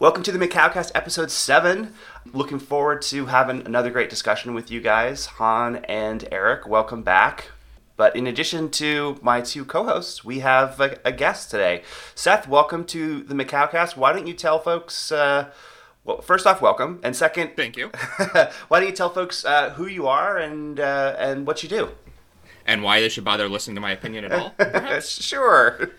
[0.00, 1.92] Welcome to the Macaucast episode 7.
[2.32, 6.68] Looking forward to having another great discussion with you guys, Han and Eric.
[6.68, 7.50] Welcome back.
[7.96, 11.82] But in addition to my two co hosts, we have a, a, guest today.
[12.14, 13.96] Seth, welcome to the Macaucast.
[13.96, 15.50] Why don't you tell folks, uh,
[16.04, 17.00] well, first off, welcome.
[17.02, 17.88] And second, thank you.
[18.68, 21.88] why don't you tell folks uh, who you are and, uh, and what you do?
[22.64, 24.54] And why they should bother listening to my opinion at all?
[25.00, 25.90] sure.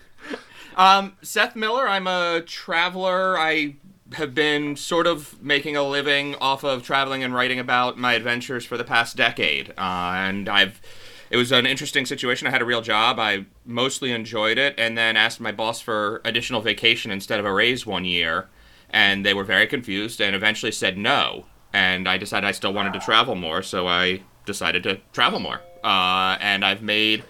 [0.74, 3.38] Um, Seth Miller, I'm a traveler.
[3.38, 3.74] I
[4.14, 8.64] have been sort of making a living off of traveling and writing about my adventures
[8.64, 9.70] for the past decade.
[9.78, 10.80] Uh, and I've
[11.30, 12.48] it was an interesting situation.
[12.48, 13.20] I had a real job.
[13.20, 17.52] I mostly enjoyed it, and then asked my boss for additional vacation instead of a
[17.52, 18.48] raise one year,
[18.90, 21.46] and they were very confused and eventually said no.
[21.72, 25.60] And I decided I still wanted to travel more, so I decided to travel more.
[25.84, 27.22] Uh, and I've made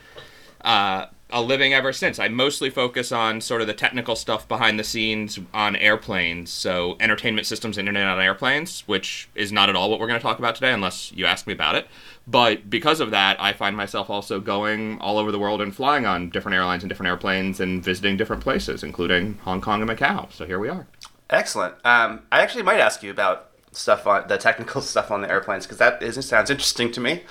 [0.62, 2.18] uh, a living ever since.
[2.18, 6.96] I mostly focus on sort of the technical stuff behind the scenes on airplanes, so
[7.00, 10.38] entertainment systems, internet on airplanes, which is not at all what we're going to talk
[10.38, 11.86] about today, unless you ask me about it.
[12.26, 16.06] But because of that, I find myself also going all over the world and flying
[16.06, 20.32] on different airlines and different airplanes and visiting different places, including Hong Kong and Macau.
[20.32, 20.86] So here we are.
[21.28, 21.74] Excellent.
[21.84, 25.66] Um, I actually might ask you about stuff on the technical stuff on the airplanes
[25.66, 27.22] because that is, sounds interesting to me.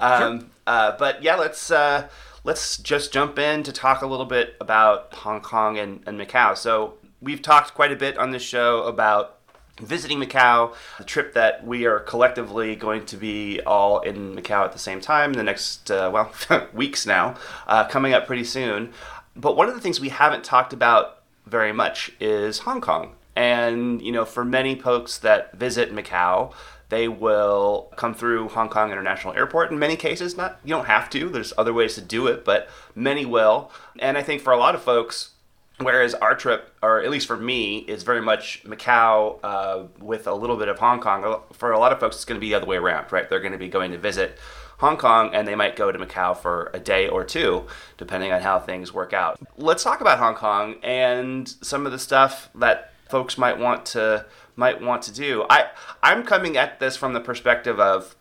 [0.00, 0.48] Um, sure.
[0.66, 1.70] uh, but yeah, let's.
[1.70, 2.08] Uh,
[2.48, 6.56] let's just jump in to talk a little bit about Hong Kong and, and Macau.
[6.56, 9.36] So, we've talked quite a bit on this show about
[9.78, 14.72] visiting Macau, the trip that we are collectively going to be all in Macau at
[14.72, 16.32] the same time in the next, uh, well,
[16.72, 18.94] weeks now, uh, coming up pretty soon.
[19.36, 23.14] But one of the things we haven't talked about very much is Hong Kong.
[23.36, 26.54] And, you know, for many folks that visit Macau,
[26.88, 30.36] they will come through Hong Kong International Airport in many cases.
[30.36, 31.28] Not you don't have to.
[31.28, 33.70] There's other ways to do it, but many will.
[33.98, 35.30] And I think for a lot of folks,
[35.78, 40.34] whereas our trip, or at least for me, is very much Macau uh, with a
[40.34, 41.42] little bit of Hong Kong.
[41.52, 43.28] For a lot of folks, it's going to be the other way around, right?
[43.28, 44.38] They're going to be going to visit
[44.78, 47.66] Hong Kong and they might go to Macau for a day or two,
[47.96, 49.38] depending on how things work out.
[49.56, 54.24] Let's talk about Hong Kong and some of the stuff that folks might want to
[54.58, 55.46] might want to do.
[55.48, 55.68] I
[56.02, 58.16] I'm coming at this from the perspective of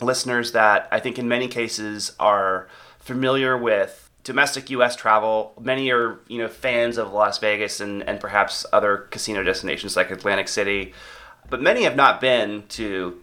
[0.00, 2.68] listeners that I think in many cases are
[2.98, 4.96] familiar with domestic U.S.
[4.96, 5.54] travel.
[5.60, 10.10] Many are you know fans of Las Vegas and and perhaps other casino destinations like
[10.10, 10.92] Atlantic City,
[11.48, 13.22] but many have not been to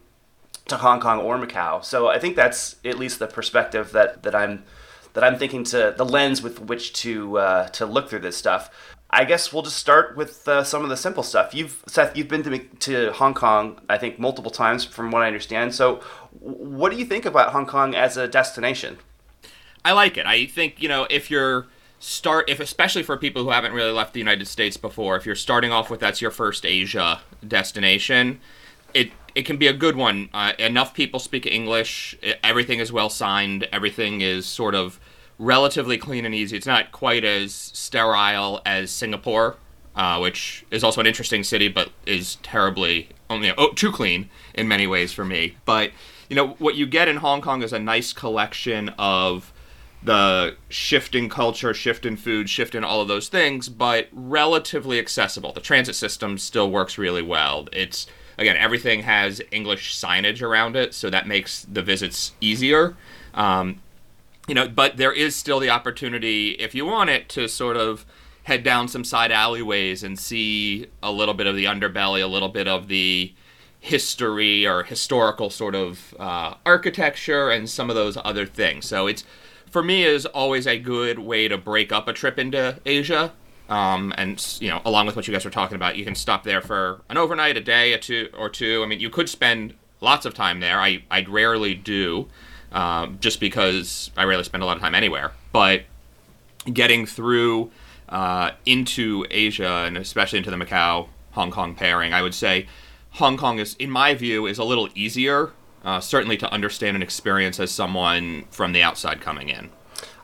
[0.68, 1.84] to Hong Kong or Macau.
[1.84, 4.64] So I think that's at least the perspective that that I'm
[5.12, 8.70] that I'm thinking to the lens with which to uh, to look through this stuff.
[9.10, 11.54] I guess we'll just start with uh, some of the simple stuff.
[11.54, 15.26] You've Seth, you've been to to Hong Kong, I think, multiple times, from what I
[15.26, 15.74] understand.
[15.74, 16.00] So,
[16.40, 18.98] what do you think about Hong Kong as a destination?
[19.84, 20.26] I like it.
[20.26, 21.66] I think you know if you're
[21.98, 25.34] start if especially for people who haven't really left the United States before, if you're
[25.34, 28.40] starting off with that's your first Asia destination,
[28.92, 30.28] it it can be a good one.
[30.34, 32.18] Uh, enough people speak English.
[32.42, 33.68] Everything is well signed.
[33.70, 34.98] Everything is sort of
[35.38, 36.56] relatively clean and easy.
[36.56, 39.56] It's not quite as sterile as Singapore,
[39.94, 44.68] uh, which is also an interesting city, but is terribly only oh, too clean in
[44.68, 45.56] many ways for me.
[45.64, 45.90] But
[46.28, 49.52] you know what you get in Hong Kong is a nice collection of
[50.02, 54.98] the shift in culture, shift in food, shift in all of those things, but relatively
[54.98, 55.52] accessible.
[55.52, 57.68] The transit system still works really well.
[57.72, 58.06] It's
[58.38, 62.96] again everything has English signage around it, so that makes the visits easier.
[63.34, 63.80] Um,
[64.46, 68.06] you know, but there is still the opportunity, if you want it, to sort of
[68.44, 72.48] head down some side alleyways and see a little bit of the underbelly, a little
[72.48, 73.34] bit of the
[73.80, 78.86] history or historical sort of uh, architecture, and some of those other things.
[78.86, 79.24] So it's
[79.70, 83.32] for me is always a good way to break up a trip into Asia.
[83.68, 86.44] Um, and you know, along with what you guys were talking about, you can stop
[86.44, 88.82] there for an overnight, a day, a two or two.
[88.84, 90.80] I mean, you could spend lots of time there.
[90.80, 92.28] I I rarely do
[92.76, 95.32] um, just because I rarely spend a lot of time anywhere.
[95.50, 95.84] But
[96.70, 97.70] getting through
[98.10, 102.66] uh, into Asia and especially into the Macau Hong Kong pairing, I would say
[103.12, 105.52] Hong Kong is, in my view, is a little easier,
[105.84, 109.70] uh, certainly to understand and experience as someone from the outside coming in.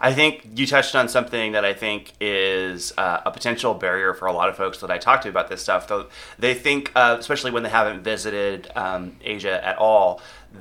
[0.00, 4.26] I think you touched on something that I think is uh, a potential barrier for
[4.26, 5.86] a lot of folks that I talk to about this stuff.
[5.86, 6.08] Though
[6.38, 10.20] they think, uh, especially when they haven't visited um, Asia at all,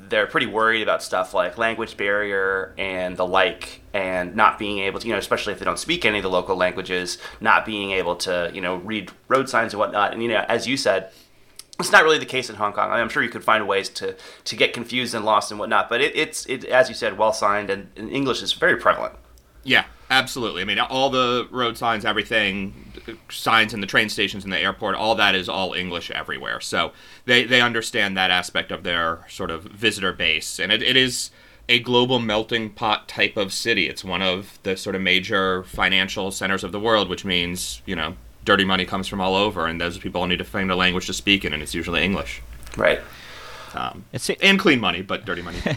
[0.10, 5.00] they're pretty worried about stuff like language barrier and the like, and not being able
[5.00, 7.92] to, you know, especially if they don't speak any of the local languages, not being
[7.92, 10.14] able to, you know, read road signs and whatnot.
[10.14, 11.12] And you know, as you said,
[11.82, 12.90] it's not really the case in Hong Kong.
[12.90, 15.90] I am sure you could find ways to, to get confused and lost and whatnot,
[15.90, 19.16] but it, it's it, as you said, well signed and, and English is very prevalent.
[19.64, 20.62] Yeah, Absolutely.
[20.62, 22.92] I mean, all the road signs, everything,
[23.30, 26.60] signs in the train stations in the airport, all that is all English everywhere.
[26.60, 26.92] So
[27.24, 30.60] they, they understand that aspect of their sort of visitor base.
[30.60, 31.32] And it, it is
[31.70, 33.88] a global melting pot type of city.
[33.88, 37.96] It's one of the sort of major financial centers of the world, which means, you
[37.96, 40.76] know, dirty money comes from all over, and those people all need to find a
[40.76, 42.42] language to speak in, and it's usually English.
[42.78, 43.00] Right.
[43.74, 45.58] Um, it's and clean money, but dirty money.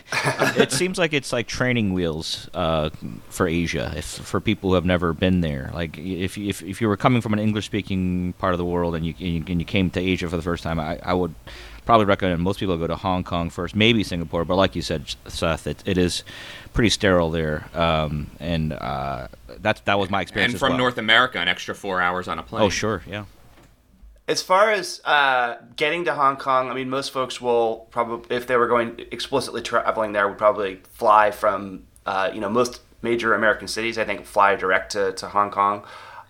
[0.57, 2.91] it seems like it's like training wheels uh,
[3.29, 3.93] for Asia.
[3.97, 7.21] If for people who have never been there, like if if if you were coming
[7.21, 10.29] from an English speaking part of the world and you and you came to Asia
[10.29, 11.35] for the first time, I, I would
[11.85, 14.45] probably recommend most people go to Hong Kong first, maybe Singapore.
[14.45, 16.25] But like you said, Seth, it, it is
[16.73, 19.29] pretty sterile there, um, and uh,
[19.61, 20.55] that that was my experience.
[20.55, 20.79] And from well.
[20.79, 22.63] North America, an extra four hours on a plane.
[22.63, 23.25] Oh sure, yeah.
[24.27, 28.47] As far as uh, getting to Hong Kong, I mean, most folks will probably, if
[28.47, 33.35] they were going explicitly traveling there, would probably fly from, uh, you know, most major
[33.35, 33.99] American cities.
[33.99, 35.85] I think fly direct to, to Hong Kong.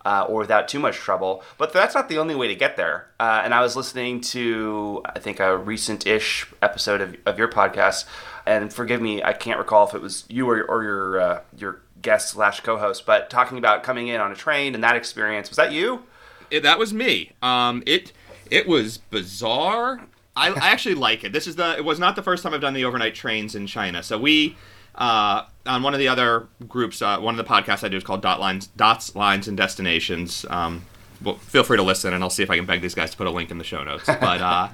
[0.04, 1.42] Uh, or without too much trouble.
[1.56, 3.06] But that's not the only way to get there.
[3.18, 7.48] Uh, and I was listening to, I think, a recent ish episode of, of your
[7.48, 8.04] podcast.
[8.44, 11.80] And forgive me, I can't recall if it was you or, or your, uh, your
[12.02, 15.48] guest slash co host, but talking about coming in on a train and that experience.
[15.48, 16.04] Was that you?
[16.50, 17.32] it, that was me.
[17.42, 18.12] Um, it
[18.50, 20.00] it was bizarre.
[20.36, 21.32] I, I actually like it.
[21.32, 21.76] This is the.
[21.76, 24.02] It was not the first time I've done the overnight trains in China.
[24.02, 24.56] So we.
[24.94, 28.04] Uh, on one of the other groups, uh, one of the podcasts I do is
[28.04, 30.44] called Dot Lines, Dots, Lines, and Destinations.
[30.50, 30.84] Um,
[31.22, 33.16] well, feel free to listen, and I'll see if I can beg these guys to
[33.16, 34.06] put a link in the show notes.
[34.20, 34.68] But uh,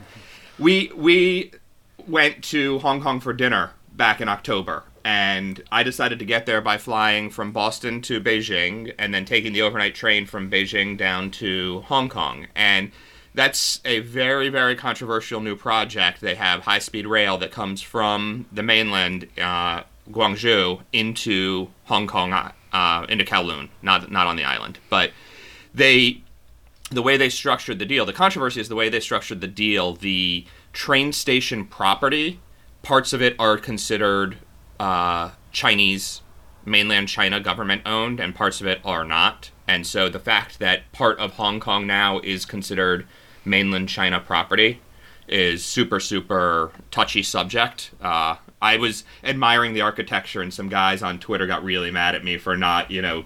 [0.59, 1.53] we we
[2.07, 6.61] went to Hong Kong for dinner back in October, and I decided to get there
[6.61, 11.31] by flying from Boston to Beijing and then taking the overnight train from Beijing down
[11.33, 12.47] to Hong Kong.
[12.55, 12.91] And
[13.35, 16.21] that's a very, very controversial new project.
[16.21, 22.33] They have high speed rail that comes from the mainland, uh, Guangzhou, into Hong Kong,
[22.33, 24.79] uh, into Kowloon, not, not on the island.
[24.89, 25.13] But
[25.75, 26.23] they,
[26.91, 29.95] the way they structured the deal, the controversy is the way they structured the deal.
[29.95, 32.41] The train station property,
[32.83, 34.39] parts of it are considered
[34.79, 36.23] uh, Chinese,
[36.65, 39.51] mainland China government owned, and parts of it are not.
[39.67, 43.07] And so the fact that part of Hong Kong now is considered
[43.45, 44.81] mainland China property
[45.29, 47.93] is super, super touchy subject.
[48.01, 52.25] Uh, I was admiring the architecture, and some guys on Twitter got really mad at
[52.25, 53.25] me for not, you know,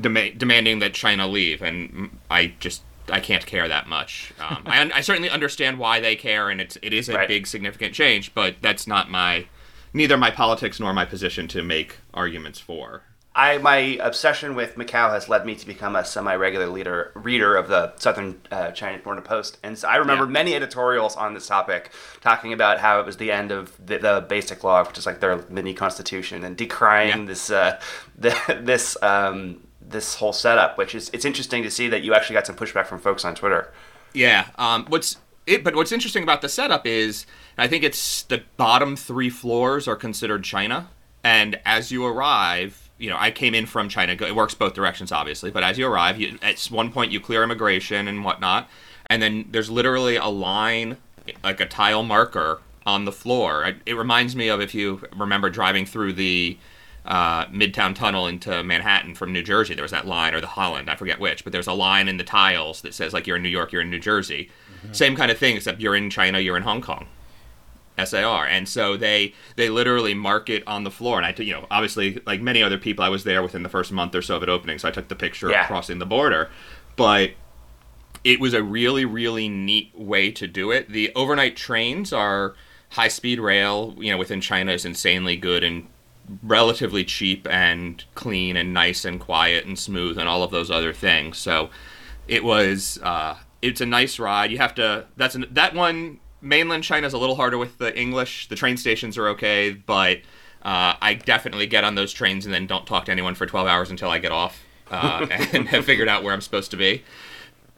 [0.00, 1.62] dem- demanding that China leave.
[1.62, 4.32] And I just I can't care that much.
[4.40, 7.28] Um, I, I, certainly understand why they care, and it's it is a right.
[7.28, 9.46] big significant change, but that's not my
[9.92, 13.02] neither my politics nor my position to make arguments for.
[13.36, 17.68] I my obsession with Macau has led me to become a semi-regular leader reader of
[17.68, 20.30] the Southern uh, China Morning Post, and so I remember yeah.
[20.30, 21.92] many editorials on this topic
[22.22, 25.20] talking about how it was the end of the, the basic law, which is like
[25.20, 27.26] their mini constitution, and decrying yeah.
[27.26, 27.78] this uh,
[28.18, 30.78] the, this um, this whole setup.
[30.78, 33.34] Which is it's interesting to see that you actually got some pushback from folks on
[33.34, 33.70] Twitter.
[34.14, 37.26] Yeah, um, what's it, but what's interesting about the setup is
[37.58, 40.88] I think it's the bottom three floors are considered China,
[41.22, 44.12] and as you arrive, you know, I came in from China.
[44.12, 47.42] It works both directions, obviously, but as you arrive, you, at one point you clear
[47.42, 48.68] immigration and whatnot,
[49.08, 50.96] and then there's literally a line,
[51.44, 53.64] like a tile marker on the floor.
[53.64, 56.56] It, it reminds me of if you remember driving through the
[57.04, 59.74] uh, Midtown Tunnel into Manhattan from New Jersey.
[59.74, 62.16] There was that line, or the Holland, I forget which, but there's a line in
[62.16, 64.50] the tiles that says like you're in New York, you're in New Jersey.
[64.78, 64.92] Mm-hmm.
[64.92, 67.06] Same kind of thing, except you're in China, you're in Hong Kong.
[68.02, 71.18] SAR, and so they they literally mark it on the floor.
[71.18, 73.92] And I, you know, obviously, like many other people, I was there within the first
[73.92, 75.62] month or so of it opening, so I took the picture yeah.
[75.62, 76.50] of crossing the border.
[76.96, 77.32] But
[78.24, 80.88] it was a really, really neat way to do it.
[80.88, 82.54] The overnight trains are
[82.90, 83.94] high speed rail.
[83.98, 85.86] You know, within China is insanely good and
[86.42, 90.92] relatively cheap and clean and nice and quiet and smooth and all of those other
[90.92, 91.38] things.
[91.38, 91.70] So
[92.28, 92.98] it was.
[93.02, 94.50] Uh, it's a nice ride.
[94.50, 95.06] You have to.
[95.16, 98.48] That's an, that one mainland China is a little harder with the English.
[98.48, 100.18] The train stations are okay, but
[100.62, 103.66] uh, I definitely get on those trains and then don't talk to anyone for 12
[103.66, 107.04] hours until I get off uh, and have figured out where I'm supposed to be.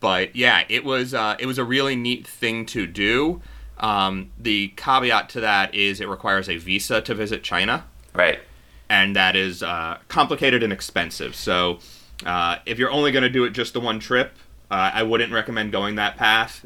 [0.00, 3.42] But yeah, it was uh, it was a really neat thing to do.
[3.78, 7.84] Um, the caveat to that is it requires a visa to visit China.
[8.14, 8.40] Right.
[8.88, 11.34] And that is uh, complicated and expensive.
[11.34, 11.78] So
[12.24, 14.34] uh, if you're only going to do it just the one trip,
[14.70, 16.64] uh, I wouldn't recommend going that path.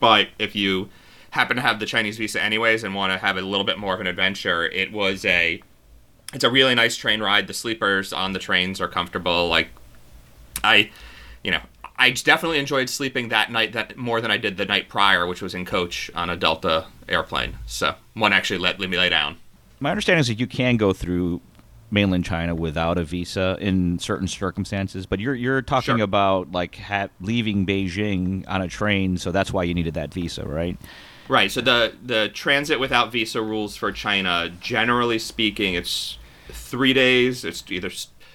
[0.00, 0.88] but if you
[1.30, 3.94] happen to have the Chinese visa anyways and want to have a little bit more
[3.94, 5.62] of an adventure, it was a
[6.34, 7.46] it's a really nice train ride.
[7.46, 9.48] The sleepers on the trains are comfortable.
[9.48, 9.68] Like
[10.62, 10.90] I,
[11.42, 11.60] you know,
[11.96, 15.42] I definitely enjoyed sleeping that night that more than I did the night prior, which
[15.42, 17.58] was in coach on a Delta airplane.
[17.66, 19.36] So one actually let, let me lay down.
[19.80, 21.40] My understanding is that you can go through
[21.90, 25.06] mainland China without a visa in certain circumstances.
[25.06, 26.04] But you're you're talking Sure.
[26.04, 30.44] about like ha- leaving Beijing on a train, so that's why you needed that visa,
[30.46, 30.76] right?
[31.28, 31.50] Right.
[31.50, 36.18] So the the transit without visa rules for China, generally speaking, it's
[36.50, 37.44] three days.
[37.44, 37.90] It's either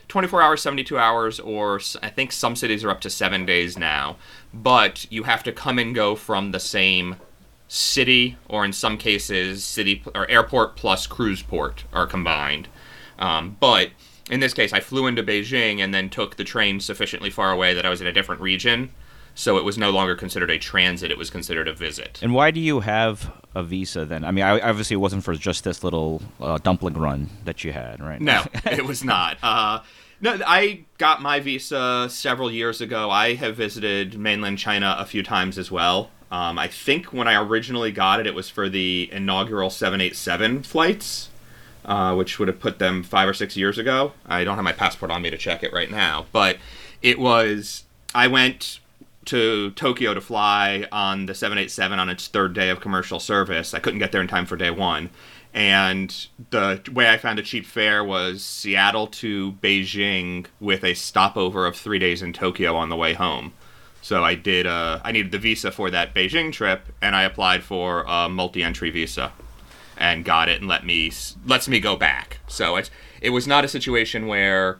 [0.07, 4.17] 24 hours, 72 hours, or I think some cities are up to seven days now.
[4.53, 7.15] But you have to come and go from the same
[7.67, 12.67] city, or in some cases, city or airport plus cruise port are combined.
[13.19, 13.89] Um, but
[14.29, 17.73] in this case, I flew into Beijing and then took the train sufficiently far away
[17.73, 18.91] that I was in a different region.
[19.35, 22.19] So it was no longer considered a transit; it was considered a visit.
[22.21, 24.23] And why do you have a visa then?
[24.23, 27.71] I mean, I, obviously it wasn't for just this little uh, dumpling run that you
[27.73, 28.21] had, right?
[28.21, 29.37] No, it was not.
[29.41, 29.79] Uh,
[30.21, 33.09] no, I got my visa several years ago.
[33.09, 36.11] I have visited mainland China a few times as well.
[36.31, 41.29] Um, I think when I originally got it, it was for the inaugural 787 flights,
[41.85, 44.13] uh, which would have put them five or six years ago.
[44.25, 46.57] I don't have my passport on me to check it right now, but
[47.01, 47.83] it was.
[48.15, 48.79] I went
[49.25, 53.73] to Tokyo to fly on the 787 on its third day of commercial service.
[53.73, 55.09] I couldn't get there in time for day one.
[55.53, 61.67] And the way I found a cheap fare was Seattle to Beijing with a stopover
[61.67, 63.53] of three days in Tokyo on the way home.
[64.01, 64.65] So I did.
[64.65, 68.89] Uh, I needed the visa for that Beijing trip, and I applied for a multi-entry
[68.89, 69.31] visa,
[70.03, 71.11] and got it, and let me
[71.45, 72.39] lets me go back.
[72.47, 72.89] So it
[73.21, 74.79] it was not a situation where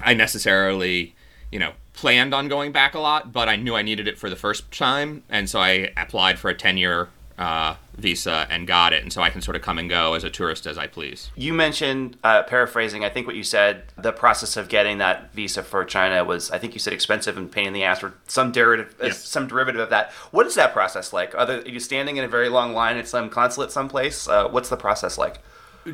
[0.00, 1.14] I necessarily,
[1.52, 4.28] you know, planned on going back a lot, but I knew I needed it for
[4.28, 7.08] the first time, and so I applied for a ten-year
[7.42, 10.22] uh, visa and got it, and so I can sort of come and go as
[10.22, 11.30] a tourist as I please.
[11.34, 15.64] You mentioned, uh, paraphrasing, I think what you said, the process of getting that visa
[15.64, 18.52] for China was, I think you said expensive and pain in the ass, or some
[18.52, 20.12] derivative, uh, some derivative of that.
[20.30, 21.34] What is that process like?
[21.34, 24.28] Are, there, are you standing in a very long line at some consulate someplace?
[24.28, 25.38] Uh, what's the process like?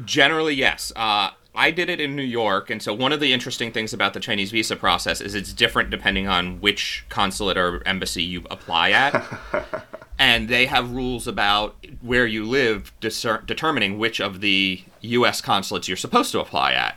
[0.05, 0.93] Generally, yes.
[0.95, 4.13] Uh, I did it in New York, and so one of the interesting things about
[4.13, 8.91] the Chinese visa process is it's different depending on which consulate or embassy you apply
[8.91, 9.25] at.
[10.19, 15.41] and they have rules about where you live discer- determining which of the U.S.
[15.41, 16.97] consulates you're supposed to apply at.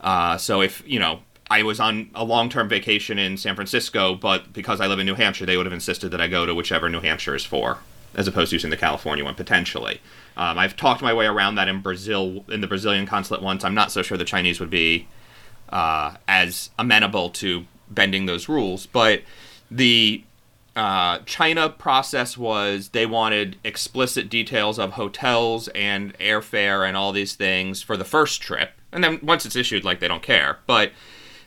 [0.00, 4.14] Uh, so if, you know, I was on a long term vacation in San Francisco,
[4.14, 6.54] but because I live in New Hampshire, they would have insisted that I go to
[6.54, 7.78] whichever New Hampshire is for,
[8.14, 10.00] as opposed to using the California one potentially.
[10.34, 13.64] Um, I've talked my way around that in Brazil, in the Brazilian consulate once.
[13.64, 15.08] I'm not so sure the Chinese would be
[15.68, 19.20] uh, as amenable to bending those rules, but
[19.70, 20.24] the
[20.74, 27.34] uh, China process was they wanted explicit details of hotels and airfare and all these
[27.34, 30.58] things for the first trip, and then once it's issued, like they don't care.
[30.66, 30.92] But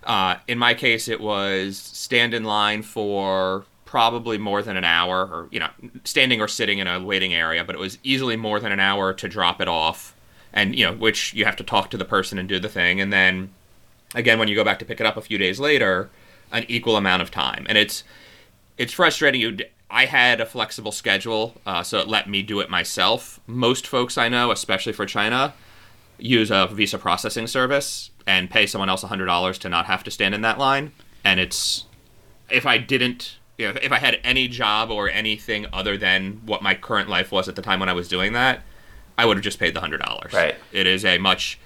[0.03, 5.25] uh, in my case, it was stand in line for probably more than an hour,
[5.25, 5.69] or you know,
[6.03, 9.11] standing or sitting in a waiting area, but it was easily more than an hour
[9.13, 10.15] to drop it off,
[10.53, 13.01] and you know, which you have to talk to the person and do the thing,
[13.01, 13.49] and then
[14.13, 16.11] again when you go back to pick it up a few days later,
[16.51, 18.03] an equal amount of time, and it's
[18.77, 19.41] it's frustrating.
[19.41, 19.57] You,
[19.89, 23.39] I had a flexible schedule, uh, so it let me do it myself.
[23.47, 25.53] Most folks I know, especially for China,
[26.17, 30.11] use a visa processing service and pay someone else hundred dollars to not have to
[30.11, 30.91] stand in that line.
[31.23, 31.85] And it's
[32.49, 36.61] if I didn't, you know, if I had any job or anything other than what
[36.61, 38.61] my current life was at the time when I was doing that,
[39.17, 40.33] I would have just paid the hundred dollars.
[40.33, 40.55] Right.
[40.71, 41.59] It is a much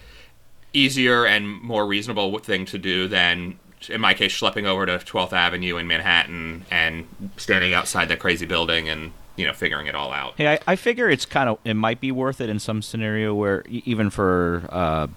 [0.74, 3.58] easier and more reasonable thing to do than
[3.88, 7.08] in my case schlepping over to 12th avenue in manhattan and
[7.38, 10.34] standing outside that crazy building and you know figuring it all out.
[10.38, 13.34] Hey, I, I figure it's kind of it might be worth it in some scenario
[13.34, 15.08] where even for uh,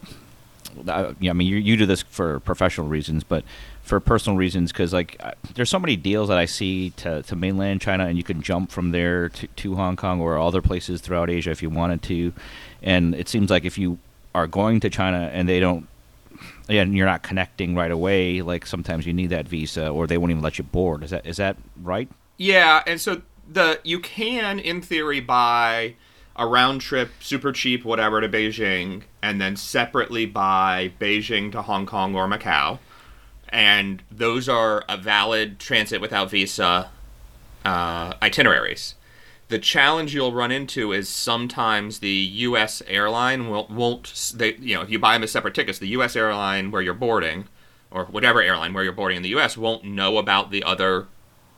[1.21, 3.45] yeah, I mean you, you do this for professional reasons, but
[3.83, 5.21] for personal reasons because like
[5.55, 8.71] there's so many deals that I see to, to mainland China and you can jump
[8.71, 12.33] from there to, to Hong Kong or other places throughout Asia if you wanted to,
[12.81, 13.99] and it seems like if you
[14.35, 15.89] are going to China and they don't
[16.69, 20.31] and you're not connecting right away, like sometimes you need that visa or they won't
[20.31, 21.05] even let you board.
[21.05, 22.09] Is that is that right?
[22.37, 25.95] Yeah, and so the you can, in theory, buy
[26.37, 31.87] a round trip, super cheap, whatever, to Beijing, and then separately buy Beijing to Hong
[31.87, 32.79] Kong or Macau,
[33.49, 36.91] and those are a valid transit without visa
[37.65, 38.95] uh, itineraries.
[39.53, 42.81] The challenge you'll run into is sometimes the U.S.
[42.87, 44.33] airline will, won't.
[44.35, 46.17] They, you know, if you buy them as separate tickets, the U.S.
[46.17, 47.49] airline where you're boarding,
[47.91, 49.59] or whatever airline where you're boarding in the U.S.
[49.59, 51.07] won't know about the other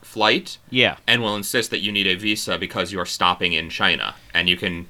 [0.02, 0.96] flight Yeah.
[1.06, 4.16] and will insist that you need a visa because you're stopping in China.
[4.34, 4.88] And you can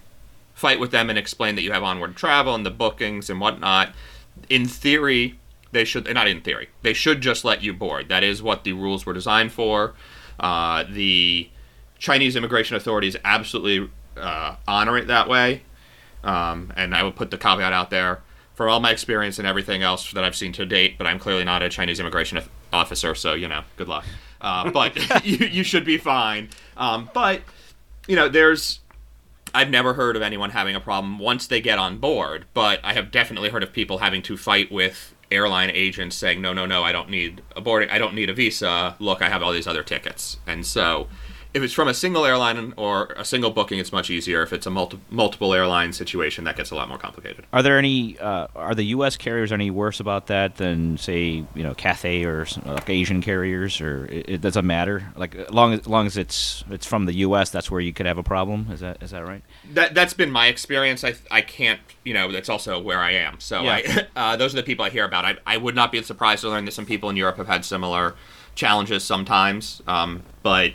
[0.54, 3.92] fight with them and explain that you have onward travel and the bookings and whatnot.
[4.49, 5.38] In theory,
[5.73, 8.08] they should, not in theory, they should just let you board.
[8.08, 9.92] That is what the rules were designed for.
[10.40, 11.50] Uh, the
[12.04, 15.62] Chinese immigration authorities absolutely uh, honor it that way.
[16.23, 18.20] Um, and I would put the caveat out there.
[18.52, 21.42] for all my experience and everything else that I've seen to date, but I'm clearly
[21.42, 22.40] not a Chinese immigration
[22.73, 24.04] officer, so you know, good luck.
[24.40, 26.50] Uh, but you, you should be fine.
[26.76, 27.40] Um, but
[28.06, 28.80] you know, there's
[29.54, 32.92] I've never heard of anyone having a problem once they get on board, but I
[32.92, 36.84] have definitely heard of people having to fight with airline agents saying, "No, no, no,
[36.84, 38.94] I don't need a boarding, I don't need a visa.
[38.99, 41.08] Look, I have all these other tickets." And so
[41.54, 44.42] if it's from a single airline or a single booking, it's much easier.
[44.42, 47.46] If it's a multi- multiple airline situation, that gets a lot more complicated.
[47.52, 48.18] Are there any?
[48.18, 49.16] Uh, are the U.S.
[49.16, 54.06] carriers any worse about that than say you know Cathay or like Asian carriers, or
[54.06, 55.04] it, it, doesn't matter?
[55.16, 58.06] Like as long as, long as it's it's from the U.S., that's where you could
[58.06, 58.66] have a problem.
[58.73, 59.42] Is that is that right?
[59.73, 61.04] That that's been my experience.
[61.04, 63.38] I I can't you know that's also where I am.
[63.38, 63.80] So yeah.
[63.87, 65.25] I, uh, those are the people I hear about.
[65.25, 67.64] I I would not be surprised to learn that some people in Europe have had
[67.64, 68.16] similar
[68.56, 70.73] challenges sometimes, um, but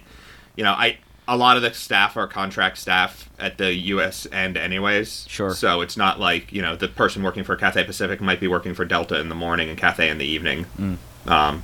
[0.56, 4.28] you know, I a lot of the staff are contract staff at the U.S.
[4.32, 5.28] end, anyways.
[5.30, 5.54] Sure.
[5.54, 8.74] So it's not like you know the person working for Cathay Pacific might be working
[8.74, 10.66] for Delta in the morning and Cathay in the evening.
[10.78, 10.98] Mm.
[11.28, 11.64] Um,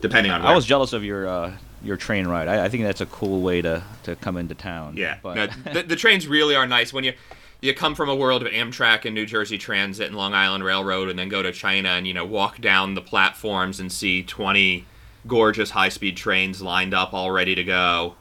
[0.00, 0.42] depending on.
[0.42, 0.52] Where.
[0.52, 2.48] I was jealous of your uh, your train ride.
[2.48, 4.96] I, I, think that's a cool way to, to come into town.
[4.96, 5.18] Yeah.
[5.22, 7.12] But no, the, the trains really are nice when you
[7.60, 11.08] you come from a world of Amtrak and New Jersey Transit and Long Island Railroad,
[11.08, 14.86] and then go to China and you know walk down the platforms and see twenty
[15.26, 18.14] gorgeous high speed trains lined up all ready to go.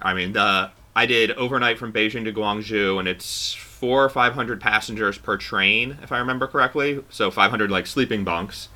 [0.00, 4.34] I mean, the I did overnight from Beijing to Guangzhou, and it's four or five
[4.34, 7.02] hundred passengers per train, if I remember correctly.
[7.10, 8.68] So five hundred like sleeping bunks,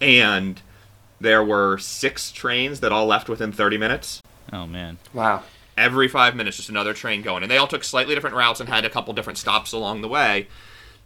[0.00, 0.60] and
[1.20, 4.22] there were six trains that all left within thirty minutes.
[4.52, 4.98] Oh man!
[5.12, 5.44] Wow.
[5.76, 8.68] Every five minutes, just another train going, and they all took slightly different routes and
[8.68, 10.46] had a couple different stops along the way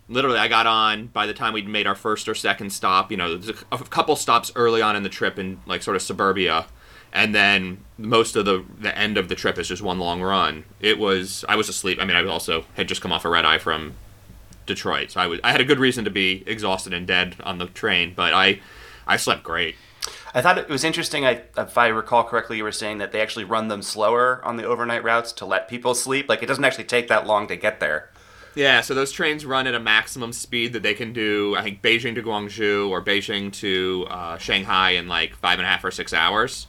[0.08, 3.11] literally I got on by the time we'd made our first or second stop.
[3.11, 6.02] You know, there's a, couple stops early on in the trip in like sort of
[6.02, 6.66] suburbia,
[7.12, 10.64] and then most of the the end of the trip is just one long run.
[10.80, 11.99] It was I was asleep.
[12.00, 13.94] I mean, I also had just come off a red eye from
[14.66, 17.58] Detroit, so I was I had a good reason to be exhausted and dead on
[17.58, 18.61] the train, but I
[19.06, 19.76] I slept great.
[20.34, 21.25] I thought it was interesting.
[21.25, 24.56] I, if I recall correctly, you were saying that they actually run them slower on
[24.56, 26.28] the overnight routes to let people sleep.
[26.28, 28.11] Like it doesn't actually take that long to get there.
[28.54, 31.57] Yeah, so those trains run at a maximum speed that they can do.
[31.57, 35.68] I think Beijing to Guangzhou or Beijing to uh, Shanghai in like five and a
[35.68, 36.68] half or six hours.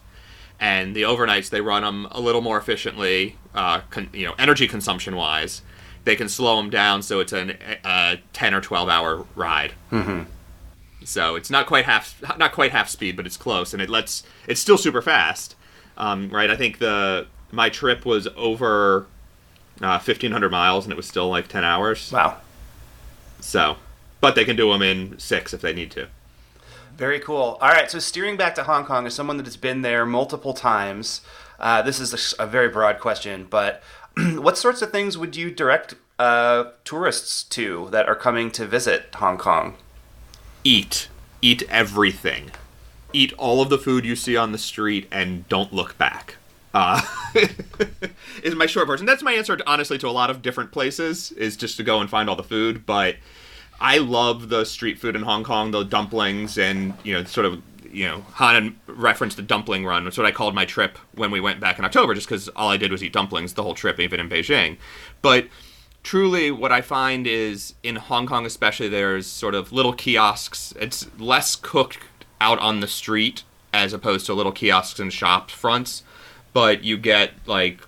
[0.59, 4.67] And the overnights they run them a little more efficiently, uh, con- you know, energy
[4.67, 5.61] consumption wise.
[6.05, 9.73] They can slow them down so it's an, a ten or twelve hour ride.
[9.91, 10.23] Mm-hmm.
[11.03, 14.23] So it's not quite half not quite half speed, but it's close, and it lets
[14.47, 15.55] it's still super fast.
[15.97, 19.07] Um, right, I think the my trip was over
[19.81, 22.11] uh, 1,500 miles, and it was still like 10 hours.
[22.11, 22.37] Wow.
[23.39, 23.77] So,
[24.21, 26.07] but they can do them in six if they need to.
[26.95, 27.57] Very cool.
[27.61, 30.53] All right, so steering back to Hong Kong as someone that has been there multiple
[30.53, 31.21] times,
[31.59, 33.83] uh, this is a, a, very broad question, but
[34.17, 39.13] what sorts of things would you direct uh, tourists to that are coming to visit
[39.15, 39.75] Hong Kong?
[40.63, 41.09] Eat.
[41.41, 42.51] Eat everything.
[43.11, 46.35] Eat all of the food you see on the street and don't look back.
[46.75, 47.01] Uh,
[48.43, 49.05] is my short version.
[49.05, 51.31] That's my answer, to, honestly, to a lot of different places.
[51.31, 52.85] Is just to go and find all the food.
[52.85, 53.15] But
[53.79, 57.63] I love the street food in Hong Kong, the dumplings, and you know, sort of,
[57.89, 60.03] you know, Han referenced the dumpling run.
[60.03, 62.69] That's what I called my trip when we went back in October, just because all
[62.69, 64.75] I did was eat dumplings the whole trip, even in Beijing.
[65.21, 65.47] But
[66.03, 70.73] truly, what I find is in Hong Kong, especially, there's sort of little kiosks.
[70.77, 71.99] It's less cooked
[72.41, 76.03] out on the street as opposed to little kiosks and shop fronts
[76.55, 77.81] but you get like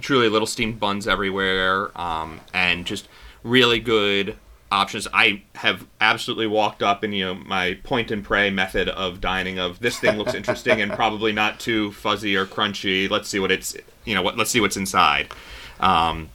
[0.00, 3.08] truly little steamed buns everywhere um, and just
[3.42, 4.36] really good
[4.70, 5.08] options.
[5.12, 9.58] I have absolutely walked up and you know my point and pray method of dining
[9.58, 13.10] of this thing looks interesting and probably not too fuzzy or crunchy.
[13.10, 15.32] Let's see what it's you know what let's see what's inside.
[15.80, 16.28] Um,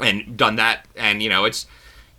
[0.00, 1.66] and done that and you know it's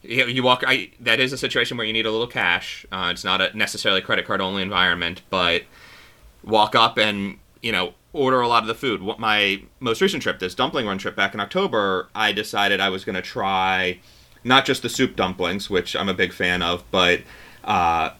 [0.01, 2.85] you, you walk I, that is a situation where you need a little cash.
[2.89, 5.63] Uh, it's not a necessarily credit card only environment, but
[6.41, 9.01] walk up and you know order a lot of the food.
[9.01, 12.89] What my most recent trip, this dumpling run trip back in October, I decided I
[12.89, 13.99] was going to try
[14.43, 17.21] not just the soup dumplings, which I'm a big fan of, but
[17.63, 18.11] uh,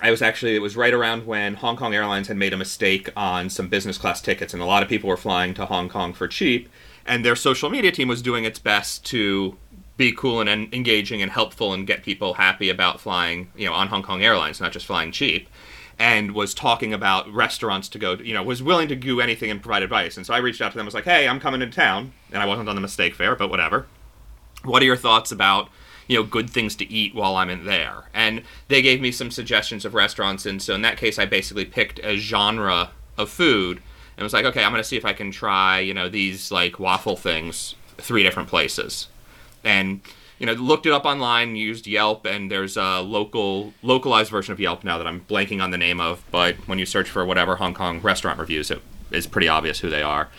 [0.00, 3.10] I was actually it was right around when Hong Kong Airlines had made a mistake
[3.14, 6.12] on some business class tickets, and a lot of people were flying to Hong Kong
[6.14, 6.70] for cheap,
[7.04, 9.56] and their social media team was doing its best to
[9.96, 13.88] be cool and engaging and helpful and get people happy about flying, you know, on
[13.88, 15.49] Hong Kong Airlines, not just flying cheap
[16.00, 19.50] and was talking about restaurants to go to, you know, was willing to do anything
[19.50, 20.16] and provide advice.
[20.16, 22.14] And so I reached out to them, was like, hey, I'm coming to town.
[22.32, 23.86] And I wasn't on the mistake fare, but whatever.
[24.64, 25.68] What are your thoughts about,
[26.08, 28.04] you know, good things to eat while I'm in there?
[28.14, 30.46] And they gave me some suggestions of restaurants.
[30.46, 33.82] And so in that case, I basically picked a genre of food
[34.16, 36.50] and was like, okay, I'm going to see if I can try, you know, these
[36.50, 39.08] like waffle things three different places.
[39.62, 40.00] And
[40.40, 44.58] you know, looked it up online, used Yelp, and there's a local localized version of
[44.58, 46.24] Yelp now that I'm blanking on the name of.
[46.30, 49.90] But when you search for whatever Hong Kong restaurant reviews, it is pretty obvious who
[49.90, 50.30] they are,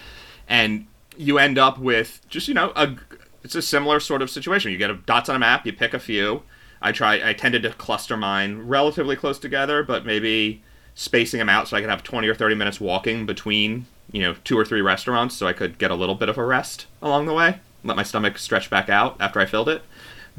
[0.49, 2.95] and you end up with just you know a
[3.43, 4.71] it's a similar sort of situation.
[4.71, 6.41] You get a, dots on a map, you pick a few.
[6.81, 7.21] I try.
[7.23, 10.63] I tended to cluster mine relatively close together, but maybe
[10.95, 14.35] spacing them out so I could have 20 or 30 minutes walking between you know
[14.43, 17.27] two or three restaurants, so I could get a little bit of a rest along
[17.27, 19.83] the way, let my stomach stretch back out after I filled it.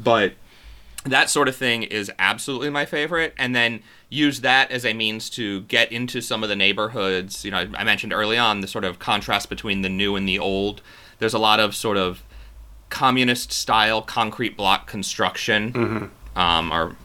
[0.03, 0.35] But
[1.05, 5.29] that sort of thing is absolutely my favorite, and then use that as a means
[5.31, 7.45] to get into some of the neighborhoods.
[7.45, 10.39] You know, I mentioned early on the sort of contrast between the new and the
[10.39, 10.83] old.
[11.19, 12.23] There's a lot of sort of
[12.89, 16.39] communist style concrete block construction, mm-hmm.
[16.39, 16.97] um, or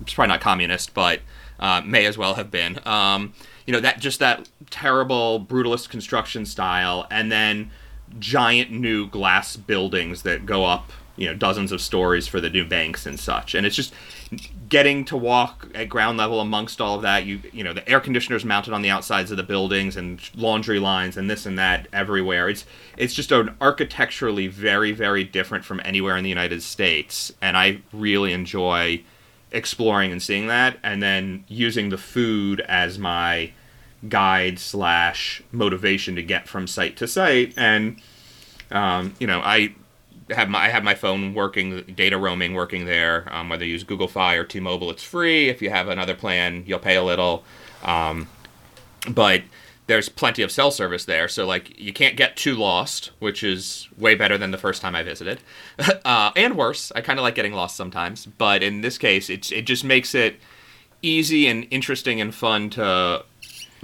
[0.00, 1.20] it's probably not communist, but
[1.60, 2.80] uh, may as well have been.
[2.86, 3.34] Um,
[3.66, 7.70] you know that just that terrible brutalist construction style, and then
[8.18, 12.64] giant new glass buildings that go up you know dozens of stories for the new
[12.64, 13.54] banks and such.
[13.54, 13.94] And it's just
[14.68, 18.00] getting to walk at ground level amongst all of that you you know the air
[18.00, 21.88] conditioners mounted on the outsides of the buildings and laundry lines and this and that
[21.92, 22.48] everywhere.
[22.48, 22.64] It's
[22.96, 27.32] it's just an architecturally very very different from anywhere in the United States.
[27.40, 29.02] And I really enjoy
[29.52, 33.52] exploring and seeing that and then using the food as my
[34.08, 37.54] guide slash motivation to get from site to site.
[37.56, 38.00] And
[38.72, 39.74] um, you know I
[40.30, 43.28] have my I have my phone working, data roaming working there.
[43.30, 45.48] Um, whether you use Google Fi or T-Mobile, it's free.
[45.48, 47.44] If you have another plan, you'll pay a little.
[47.82, 48.28] Um,
[49.08, 49.42] but
[49.86, 53.88] there's plenty of cell service there, so like you can't get too lost, which is
[53.98, 55.40] way better than the first time I visited,
[56.04, 56.90] uh, and worse.
[56.94, 60.14] I kind of like getting lost sometimes, but in this case, it's it just makes
[60.14, 60.36] it
[61.02, 63.24] easy and interesting and fun to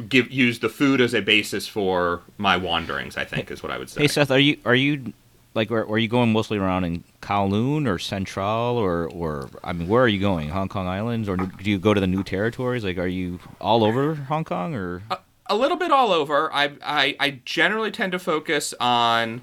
[0.08, 3.18] give use the food as a basis for my wanderings.
[3.18, 4.00] I think is what I would say.
[4.00, 5.12] Hey Seth, are you are you
[5.54, 9.88] like where, are you going mostly around in Kowloon or Central or or I mean
[9.88, 10.48] where are you going?
[10.50, 12.84] Hong Kong Islands or do you go to the new territories?
[12.84, 15.02] Like are you all over Hong Kong or?
[15.10, 16.52] A, a little bit all over.
[16.52, 19.42] I, I I generally tend to focus on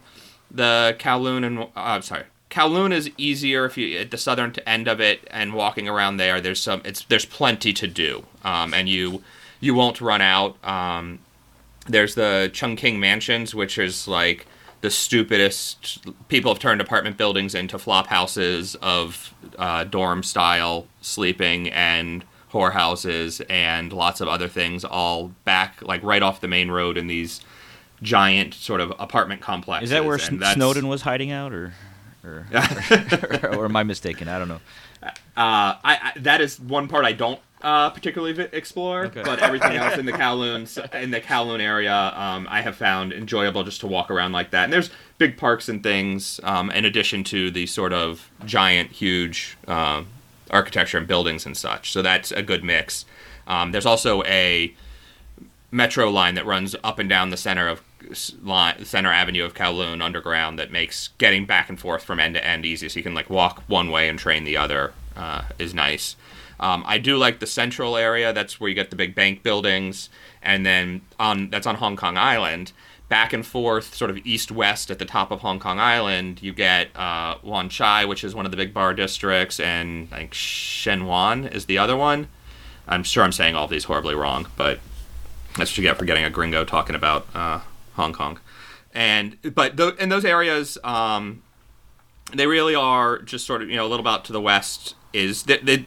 [0.50, 2.24] the Kowloon and uh, I'm sorry.
[2.50, 6.40] Kowloon is easier if you at the southern end of it and walking around there
[6.40, 9.22] there's some it's there's plenty to do um, and you
[9.60, 10.64] you won't run out.
[10.66, 11.20] Um,
[11.88, 14.48] there's the Chungking Mansions which is like
[14.82, 21.70] the stupidest people have turned apartment buildings into flop houses of uh, dorm style sleeping
[21.70, 26.98] and whorehouses and lots of other things all back like right off the main road
[26.98, 27.42] in these
[28.02, 29.90] giant sort of apartment complexes.
[29.90, 31.74] Is that where Snowden was hiding out or
[32.24, 32.46] or,
[33.44, 34.28] or, or, am I mistaken?
[34.28, 34.60] I don't know.
[35.38, 39.22] Uh, I, I, that is one part I don't uh, particularly explore, okay.
[39.24, 43.64] but everything else in the Kowloon in the Kowloon area, um, I have found enjoyable
[43.64, 44.66] just to walk around like that.
[44.66, 49.58] And there's big parks and things, um, in addition to the sort of giant, huge
[49.68, 50.04] uh,
[50.50, 51.92] architecture and buildings and such.
[51.92, 53.06] So that's a good mix.
[53.48, 54.74] Um, there's also a
[55.72, 57.82] metro line that runs up and down the center of
[58.44, 62.46] line, center avenue of Kowloon underground that makes getting back and forth from end to
[62.46, 62.90] end easy.
[62.90, 66.16] So you can like walk one way and train the other uh, is nice.
[66.60, 68.34] Um, I do like the central area.
[68.34, 70.10] That's where you get the big bank buildings,
[70.42, 72.72] and then on that's on Hong Kong Island.
[73.10, 76.52] Back and forth, sort of east west at the top of Hong Kong Island, you
[76.52, 80.34] get uh, Wan Chai, which is one of the big bar districts, and I think
[80.34, 82.28] Sheung Wan is the other one.
[82.86, 84.80] I'm sure I'm saying all these horribly wrong, but
[85.58, 87.62] that's what you get for getting a gringo talking about uh,
[87.94, 88.42] Hong Kong.
[88.94, 91.44] And but th- in those areas, um,
[92.34, 95.44] they really are just sort of you know a little bit to the west is
[95.44, 95.86] that they,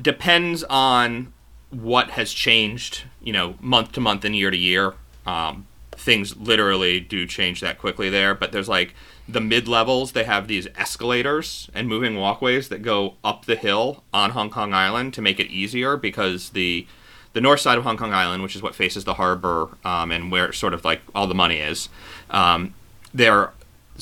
[0.00, 1.32] depends on
[1.70, 4.94] what has changed, you know, month to month and year to year.
[5.26, 8.94] Um, things literally do change that quickly there, but there's like
[9.28, 14.02] the mid levels, they have these escalators and moving walkways that go up the hill
[14.12, 16.86] on Hong Kong Island to make it easier because the
[17.32, 20.30] the north side of Hong Kong Island, which is what faces the harbor um, and
[20.30, 21.88] where sort of like all the money is,
[22.28, 22.74] um,
[23.14, 23.52] there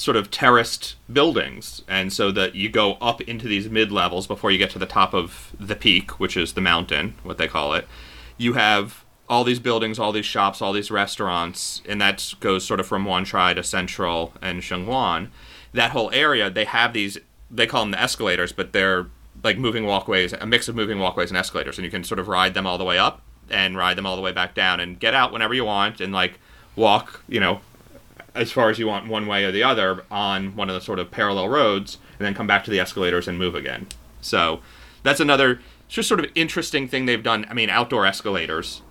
[0.01, 4.51] sort of terraced buildings, and so that you go up into these mid levels before
[4.51, 7.75] you get to the top of the peak, which is the mountain, what they call
[7.75, 7.87] it.
[8.39, 12.81] You have all these buildings, all these shops, all these restaurants, and that goes sort
[12.81, 15.31] of from Wan Chai to Central and Sheung Wan.
[15.75, 17.19] That whole area, they have these,
[17.51, 19.07] they call them the escalators, but they're
[19.45, 22.27] like moving walkways, a mix of moving walkways and escalators, and you can sort of
[22.27, 24.99] ride them all the way up and ride them all the way back down and
[24.99, 26.41] get out whenever you want and like
[26.75, 27.61] walk, you know,
[28.35, 30.99] as far as you want one way or the other on one of the sort
[30.99, 33.87] of parallel roads and then come back to the escalators and move again.
[34.21, 34.61] So
[35.03, 37.47] that's another just sort of interesting thing they've done.
[37.51, 38.83] I mean, outdoor escalators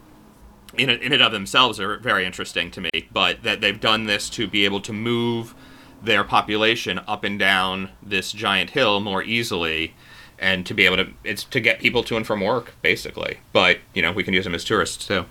[0.77, 4.29] in in and of themselves are very interesting to me, but that they've done this
[4.31, 5.55] to be able to move
[6.01, 9.93] their population up and down this giant hill more easily
[10.37, 13.79] and to be able to it's to get people to and from work basically but
[13.93, 15.25] you know we can use them as tourists too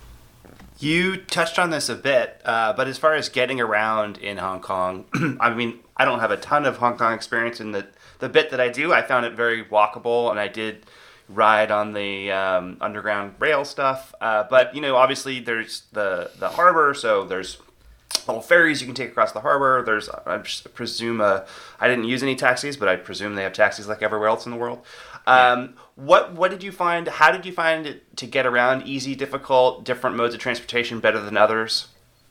[0.80, 4.60] You touched on this a bit, uh, but as far as getting around in Hong
[4.60, 5.06] Kong,
[5.40, 7.60] I mean, I don't have a ton of Hong Kong experience.
[7.60, 7.86] In the
[8.20, 10.86] the bit that I do, I found it very walkable, and I did
[11.28, 14.14] ride on the um, underground rail stuff.
[14.20, 17.58] Uh, but you know, obviously, there's the the harbor, so there's
[18.28, 19.82] little ferries you can take across the harbor.
[19.84, 20.38] There's, I
[20.74, 21.40] presume, uh,
[21.80, 24.52] I didn't use any taxis, but I presume they have taxis like everywhere else in
[24.52, 24.84] the world.
[25.26, 27.08] Um, what what did you find?
[27.08, 28.86] How did you find it to get around?
[28.86, 31.88] Easy, difficult, different modes of transportation better than others?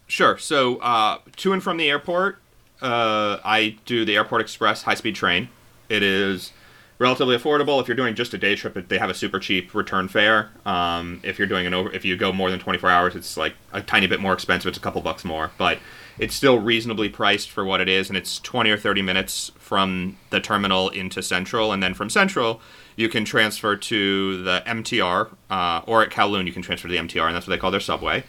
[0.07, 0.37] Sure.
[0.37, 2.39] So uh, to and from the airport,
[2.81, 5.49] uh, I do the Airport Express high-speed train.
[5.89, 6.53] It is
[6.97, 7.81] relatively affordable.
[7.81, 10.51] If you're doing just a day trip, they have a super cheap return fare.
[10.65, 13.55] Um, if you're doing an over, if you go more than 24 hours, it's like
[13.73, 14.69] a tiny bit more expensive.
[14.69, 15.79] It's a couple bucks more, but
[16.19, 20.17] it's still reasonably priced for what it is, and it's 20 or 30 minutes from
[20.29, 22.61] the terminal into Central, and then from Central.
[22.95, 26.99] You can transfer to the MTR, uh, or at Kowloon, you can transfer to the
[26.99, 28.23] MTR, and that's what they call their subway.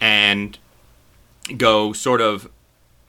[0.00, 0.58] And
[1.56, 2.50] go sort of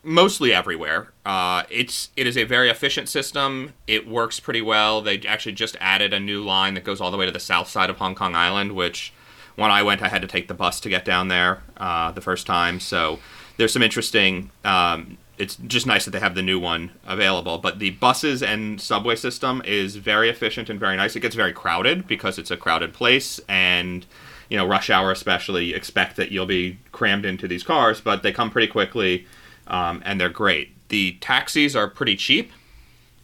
[0.03, 1.11] mostly everywhere.
[1.25, 3.73] Uh, it's it is a very efficient system.
[3.87, 5.01] It works pretty well.
[5.01, 7.67] They actually just added a new line that goes all the way to the south
[7.67, 9.13] side of Hong Kong Island, which
[9.55, 12.21] when I went, I had to take the bus to get down there uh, the
[12.21, 12.79] first time.
[12.79, 13.19] So
[13.59, 14.51] there's some interesting.
[14.63, 17.57] Um, it's just nice that they have the new one available.
[17.57, 21.15] But the buses and subway system is very efficient and very nice.
[21.15, 24.05] It gets very crowded because it's a crowded place and
[24.49, 28.31] you know rush hour especially expect that you'll be crammed into these cars but they
[28.31, 29.27] come pretty quickly
[29.67, 32.51] um, and they're great the taxis are pretty cheap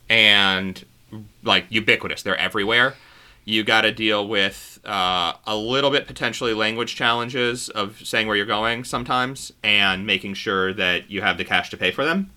[0.08, 0.86] and
[1.42, 2.94] like ubiquitous they're everywhere
[3.46, 8.36] you got to deal with uh, a little bit potentially language challenges of saying where
[8.36, 12.32] you're going sometimes and making sure that you have the cash to pay for them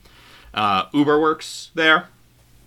[0.54, 2.08] uh, uber works there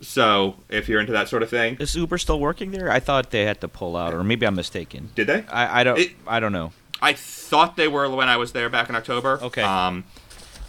[0.01, 2.91] so if you're into that sort of thing Is Uber still working there?
[2.91, 5.12] I thought they had to pull out, or maybe I'm mistaken.
[5.13, 5.99] did they I, I don't.
[5.99, 6.71] It- I don't know.
[7.04, 9.39] I thought they were when I was there back in October.
[9.41, 9.62] Okay.
[9.62, 10.04] Um,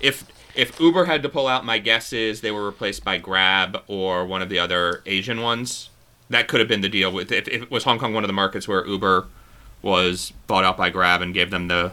[0.01, 3.83] if if Uber had to pull out, my guess is they were replaced by Grab
[3.87, 5.89] or one of the other Asian ones.
[6.33, 8.29] That could have been the deal with if, if it was Hong Kong one of
[8.29, 9.27] the markets where Uber
[9.83, 11.93] was bought out by Grab and gave them the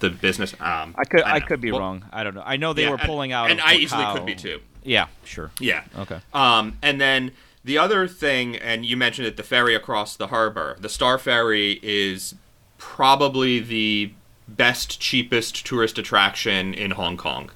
[0.00, 0.54] the business.
[0.54, 1.18] Um, I could.
[1.18, 2.04] don't I, could be Well, wrong.
[2.12, 2.42] I don't know.
[2.44, 4.60] I know they yeah, were pulling out, and I easily could be too.
[4.82, 5.06] Yeah.
[5.24, 5.50] Sure.
[5.60, 5.84] Yeah.
[5.98, 6.20] Okay.
[6.32, 7.32] Um, and then
[7.64, 10.76] the other thing, and you mentioned it, the ferry across the harbor.
[10.78, 12.34] The Star Ferry is
[12.76, 14.12] probably the
[14.46, 17.50] best, cheapest tourist attraction in Hong Kong.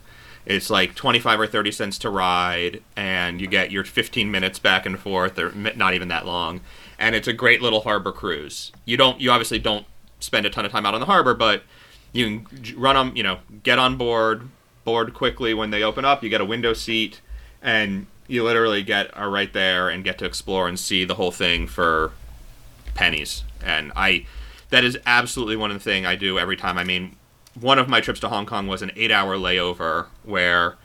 [0.49, 4.87] It's like 25 or 30 cents to ride, and you get your 15 minutes back
[4.87, 6.63] and forth, or not even that long.
[6.99, 8.73] And it's a great little harbor cruise.
[8.87, 9.85] You don't, you obviously don't
[10.21, 11.65] spend a ton of time out on the harbor, but
[12.15, 14.49] you can run on, you know, get on board,
[14.85, 16.23] board quickly when they open up.
[16.23, 17.21] You get a window seat,
[17.61, 21.31] and you literally get are right there and get to explore and see the whole
[21.31, 22.13] thing for
[22.95, 23.45] pennies.
[23.63, 24.25] And I,
[24.71, 26.79] that is absolutely one of the thing I do every time.
[26.79, 27.17] I mean,
[27.61, 30.77] one of my trips to Hong Kong was an eight-hour layover where.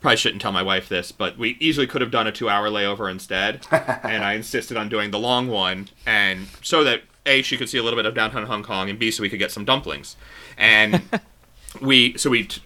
[0.00, 3.10] Probably shouldn't tell my wife this, but we easily could have done a two-hour layover
[3.10, 7.68] instead, and I insisted on doing the long one, and so that a she could
[7.68, 9.64] see a little bit of downtown Hong Kong, and b so we could get some
[9.64, 10.16] dumplings,
[10.56, 11.02] and
[11.80, 12.62] we so we t-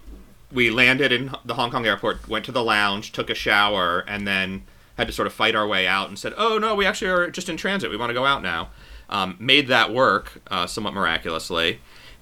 [0.51, 4.27] we landed in the Hong Kong airport, went to the lounge, took a shower, and
[4.27, 4.63] then
[4.97, 7.29] had to sort of fight our way out and said, "Oh no, we actually are
[7.29, 7.89] just in transit.
[7.89, 8.69] We want to go out now."
[9.09, 11.79] Um, made that work uh, somewhat miraculously,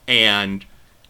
[0.07, 0.65] and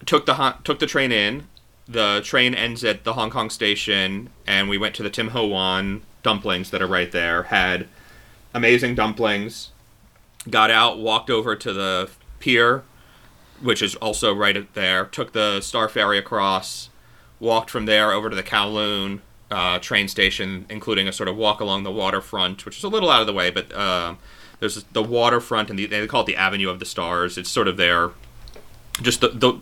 [0.06, 1.48] took the took the train in.
[1.88, 5.46] The train ends at the Hong Kong station, and we went to the Tim Ho
[5.46, 7.44] Wan dumplings that are right there.
[7.44, 7.88] Had
[8.54, 9.70] amazing dumplings.
[10.48, 12.10] Got out, walked over to the
[12.40, 12.82] pier,
[13.60, 15.04] which is also right there.
[15.06, 16.88] Took the Star Ferry across,
[17.38, 21.60] walked from there over to the Kowloon uh, train station, including a sort of walk
[21.60, 24.14] along the waterfront, which is a little out of the way, but uh,
[24.60, 27.36] there's the waterfront, and the, they call it the Avenue of the Stars.
[27.36, 28.10] It's sort of there,
[29.02, 29.60] just the, the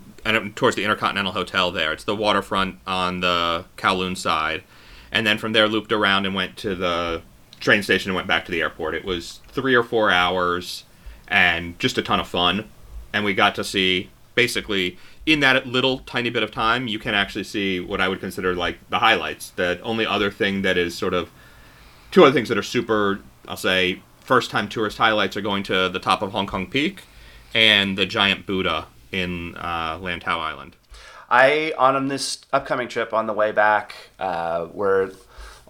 [0.55, 1.91] towards the Intercontinental Hotel there.
[1.93, 4.63] It's the waterfront on the Kowloon side,
[5.11, 7.21] and then from there looped around and went to the
[7.59, 8.95] train station and went back to the airport.
[8.95, 10.83] It was three or four hours,
[11.27, 12.69] and just a ton of fun.
[13.13, 17.13] And we got to see basically in that little tiny bit of time, you can
[17.13, 19.51] actually see what I would consider like the highlights.
[19.51, 21.29] The only other thing that is sort of
[22.09, 25.89] two other things that are super, I'll say, first time tourist highlights are going to
[25.89, 27.03] the top of Hong Kong Peak
[27.53, 30.75] and the giant Buddha in uh, Lantau Island.
[31.29, 35.11] I on this upcoming trip on the way back, uh, where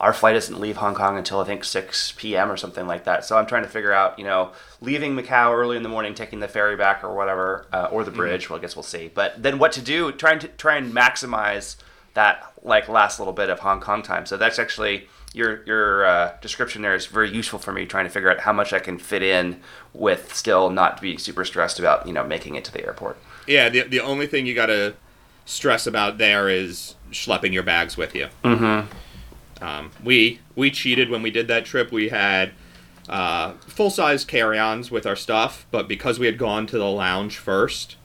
[0.02, 2.52] our flight doesn't leave Hong Kong until I think 6 p.m.
[2.52, 3.24] or something like that.
[3.24, 4.52] So I'm trying to figure out, you know,
[4.82, 8.10] leaving Macau early in the morning, taking the ferry back or whatever, uh, or the
[8.10, 8.50] bridge.
[8.50, 9.12] Well, I guess we'll see.
[9.14, 10.12] But then what to do?
[10.12, 11.76] Trying to try and maximize
[12.16, 14.26] that like last little bit of Hong Kong time.
[14.26, 18.10] So that's actually your your uh, description there is very useful for me trying to
[18.10, 19.62] figure out how much I can fit in
[19.94, 23.18] with still not being super stressed about you know making it to the airport.
[23.48, 24.96] Yeah, the the only thing you gotta
[25.46, 28.28] stress about there is schlepping your bags with you.
[28.44, 29.64] Mm-hmm.
[29.64, 31.92] Um, we we cheated when we did that trip.
[31.92, 32.52] We had
[33.10, 36.86] uh, full size carry ons with our stuff, but because we had gone to the
[36.86, 37.98] lounge first,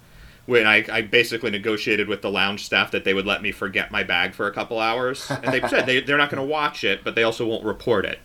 [0.46, 3.90] when I, I basically negotiated with the lounge staff that they would let me forget
[3.90, 6.84] my bag for a couple hours, and they said they they're not going to watch
[6.84, 8.18] it, but they also won't report it.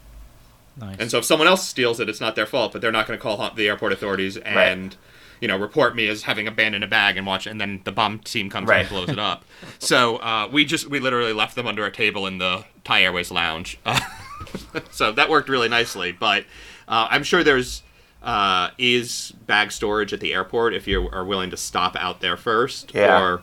[0.77, 0.97] Nice.
[0.99, 3.17] And so if someone else steals it, it's not their fault, but they're not going
[3.17, 4.95] to call the airport authorities and
[5.41, 8.19] you know report me as having abandoned a bag and watch, and then the bomb
[8.19, 8.81] team comes Right.
[8.81, 9.43] and blows it up.
[9.79, 13.29] so uh, we just we literally left them under a table in the Thai Airways
[13.31, 13.77] lounge.
[14.91, 16.45] so that worked really nicely, but
[16.87, 17.83] uh, I'm sure there's.
[18.23, 22.37] Uh, is bag storage at the airport if you are willing to stop out there
[22.37, 23.19] first, Yeah.
[23.19, 23.41] or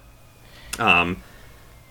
[0.79, 1.21] um,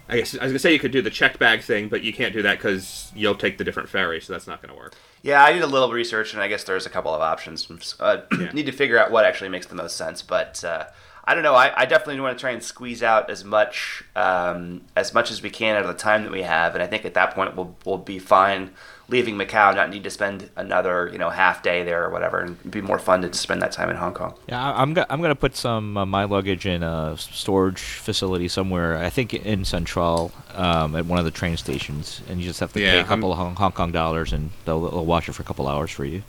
[0.07, 2.13] I guess I was gonna say you could do the checked bag thing, but you
[2.13, 4.93] can't do that because you'll take the different ferry, so that's not gonna work.
[5.23, 7.67] Yeah, I did a little research, and I guess there's a couple of options.
[7.99, 8.51] Uh, Yeah.
[8.51, 10.85] Need to figure out what actually makes the most sense, but uh,
[11.29, 11.55] I don't know.
[11.55, 15.41] I, I definitely want to try and squeeze out as much um, as much as
[15.41, 17.55] we can out of the time that we have, and I think at that point
[17.55, 18.71] we'll we'll be fine
[19.09, 22.57] leaving Macau, not need to spend another you know half day there or whatever, and
[22.61, 24.33] it'd be more fun to spend that time in Hong Kong.
[24.47, 28.47] Yeah, I- I'm go- I'm gonna put some uh, my luggage in a storage facility
[28.47, 28.97] somewhere.
[28.97, 32.71] I think in Central, um, at one of the train stations, and you just have
[32.73, 35.41] to pay a couple of Hong, Hong Kong dollars, and they'll, they'll watch it for
[35.41, 36.23] a couple hours for you.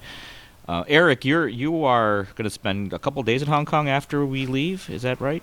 [0.69, 4.45] Uh, Eric, you're you are gonna spend a couple days in Hong Kong after we
[4.45, 4.91] leave.
[4.91, 5.43] Is that right?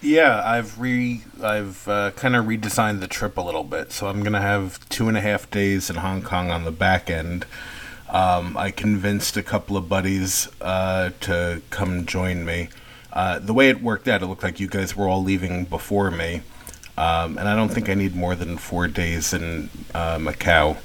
[0.00, 4.22] Yeah, I've re I've uh, kind of redesigned the trip a little bit, so I'm
[4.22, 7.44] gonna have two and a half days in Hong Kong on the back end.
[8.08, 12.70] Um, I convinced a couple of buddies uh, to come join me.
[13.12, 16.10] Uh, the way it worked out, it looked like you guys were all leaving before
[16.10, 16.40] me,
[16.96, 20.78] um, and I don't think I need more than four days in uh, Macau.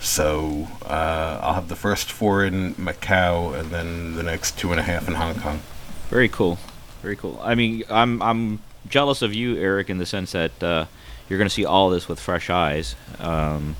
[0.00, 4.78] So uh, I'll have the first four in Macau, and then the next two and
[4.80, 5.60] a half in Hong Kong.
[6.08, 6.58] Very cool,
[7.02, 7.38] very cool.
[7.42, 10.86] I mean, I'm I'm jealous of you, Eric, in the sense that uh,
[11.28, 12.94] you're going to see all this with fresh eyes.
[13.18, 13.76] Um,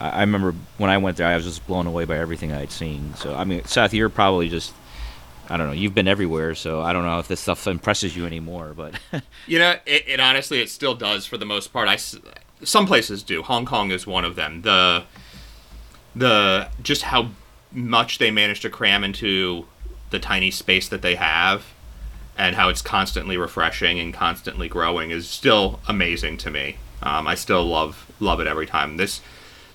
[0.00, 2.70] I, I remember when I went there, I was just blown away by everything I'd
[2.70, 3.14] seen.
[3.16, 4.72] So, I mean, Seth, you're probably just
[5.50, 5.72] I don't know.
[5.74, 8.72] You've been everywhere, so I don't know if this stuff impresses you anymore.
[8.76, 8.94] But
[9.48, 11.88] You know, it, it honestly it still does for the most part.
[11.88, 12.16] I s-
[12.62, 13.42] some places do.
[13.42, 14.62] Hong Kong is one of them.
[14.62, 15.04] The
[16.16, 17.28] the just how
[17.70, 19.66] much they manage to cram into
[20.10, 21.66] the tiny space that they have
[22.38, 26.76] and how it's constantly refreshing and constantly growing is still amazing to me.
[27.02, 28.96] Um, I still love love it every time.
[28.96, 29.20] This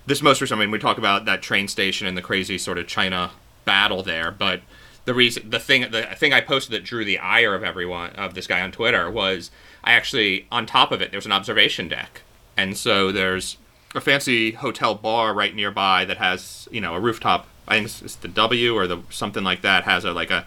[0.05, 2.79] this most recent, I mean, we talk about that train station and the crazy sort
[2.79, 3.31] of China
[3.65, 4.61] battle there, but
[5.05, 8.33] the reason, the thing, the thing I posted that drew the ire of everyone of
[8.33, 9.51] this guy on Twitter was
[9.83, 12.21] I actually on top of it there's an observation deck,
[12.57, 13.57] and so there's
[13.93, 17.47] a fancy hotel bar right nearby that has you know a rooftop.
[17.67, 20.45] I think it's, the W or the something like that has a like a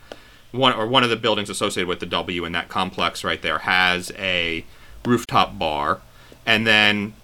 [0.52, 3.58] one or one of the buildings associated with the W in that complex right there
[3.58, 4.64] has a
[5.04, 6.00] rooftop bar,
[6.46, 7.14] and then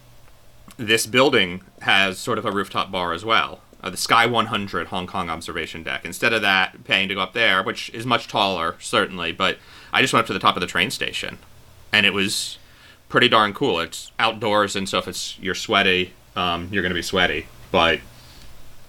[0.76, 3.60] this building has sort of a rooftop bar as well.
[3.82, 6.04] Uh, the Sky 100 Hong Kong observation deck.
[6.04, 9.56] Instead of that, paying to go up there, which is much taller, certainly, but
[9.90, 11.38] I just went up to the top of the train station,
[11.90, 12.58] and it was
[13.10, 13.80] pretty darn cool.
[13.80, 17.46] It's outdoors, and so if it's you're sweaty, um, you're going to be sweaty.
[17.70, 18.00] But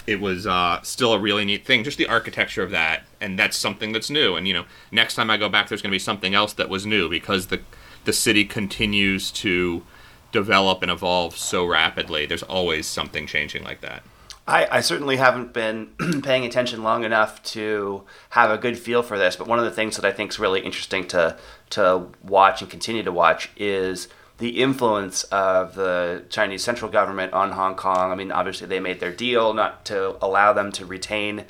[0.07, 3.57] it was uh, still a really neat thing, just the architecture of that, and that's
[3.57, 4.36] something that's new.
[4.38, 6.69] And you know, next time I go back, there's going to be something else that
[6.69, 7.60] was new because the
[8.05, 9.84] the city continues to
[10.31, 12.25] develop and evolve so rapidly.
[12.25, 14.03] There's always something changing like that.
[14.52, 19.18] I, I certainly haven't been paying attention long enough to have a good feel for
[19.18, 21.38] this, but one of the things that I think is really interesting to
[21.72, 24.10] to watch and continue to watch is
[24.40, 28.12] the influence of the Chinese central government on Hong Kong.
[28.12, 31.46] I mean, obviously they made their deal not to allow them to retain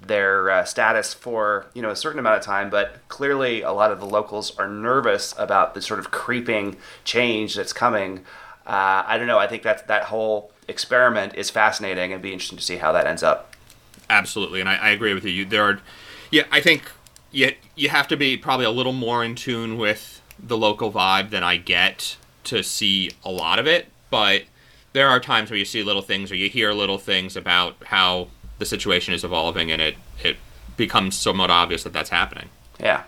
[0.00, 3.92] their uh, status for you know a certain amount of time, but clearly a lot
[3.92, 8.24] of the locals are nervous about the sort of creeping change that's coming.
[8.66, 9.38] Uh, I don't know.
[9.38, 13.06] I think that that whole experiment is fascinating and be interesting to see how that
[13.06, 13.54] ends up.
[14.10, 15.30] Absolutely, and I, I agree with you.
[15.30, 15.44] you.
[15.44, 15.80] There are,
[16.30, 16.90] yeah, I think
[17.30, 21.30] you you have to be probably a little more in tune with the local vibe
[21.30, 23.86] than I get to see a lot of it.
[24.10, 24.44] But
[24.92, 28.28] there are times where you see little things or you hear little things about how
[28.58, 30.36] the situation is evolving, and it it
[30.76, 32.48] becomes somewhat obvious that that's happening.
[32.80, 33.04] Yeah.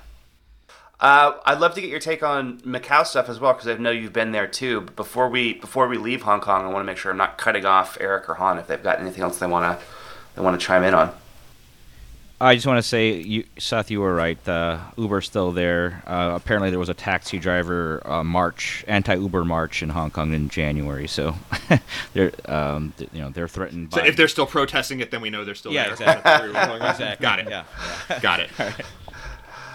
[1.00, 3.90] Uh, I'd love to get your take on Macau stuff as well because I know
[3.90, 4.80] you've been there too.
[4.80, 7.38] But before we before we leave Hong Kong, I want to make sure I'm not
[7.38, 9.86] cutting off Eric or Han if they've got anything else they want to
[10.34, 11.14] they want to chime in on.
[12.40, 14.38] I just want to say, you, Seth, you were right.
[14.48, 16.04] Uh, Uber's still there.
[16.06, 20.48] Uh, apparently, there was a taxi driver uh, march, anti-Uber march in Hong Kong in
[20.48, 21.08] January.
[21.08, 21.34] So,
[22.12, 23.92] they're um, th- you know they're threatened.
[23.92, 25.92] So by, if they're still protesting it, then we know they're still yeah, there.
[25.94, 26.48] exactly.
[26.50, 27.16] exactly.
[27.20, 27.48] Got it.
[27.48, 27.64] Yeah.
[28.20, 28.50] Got it.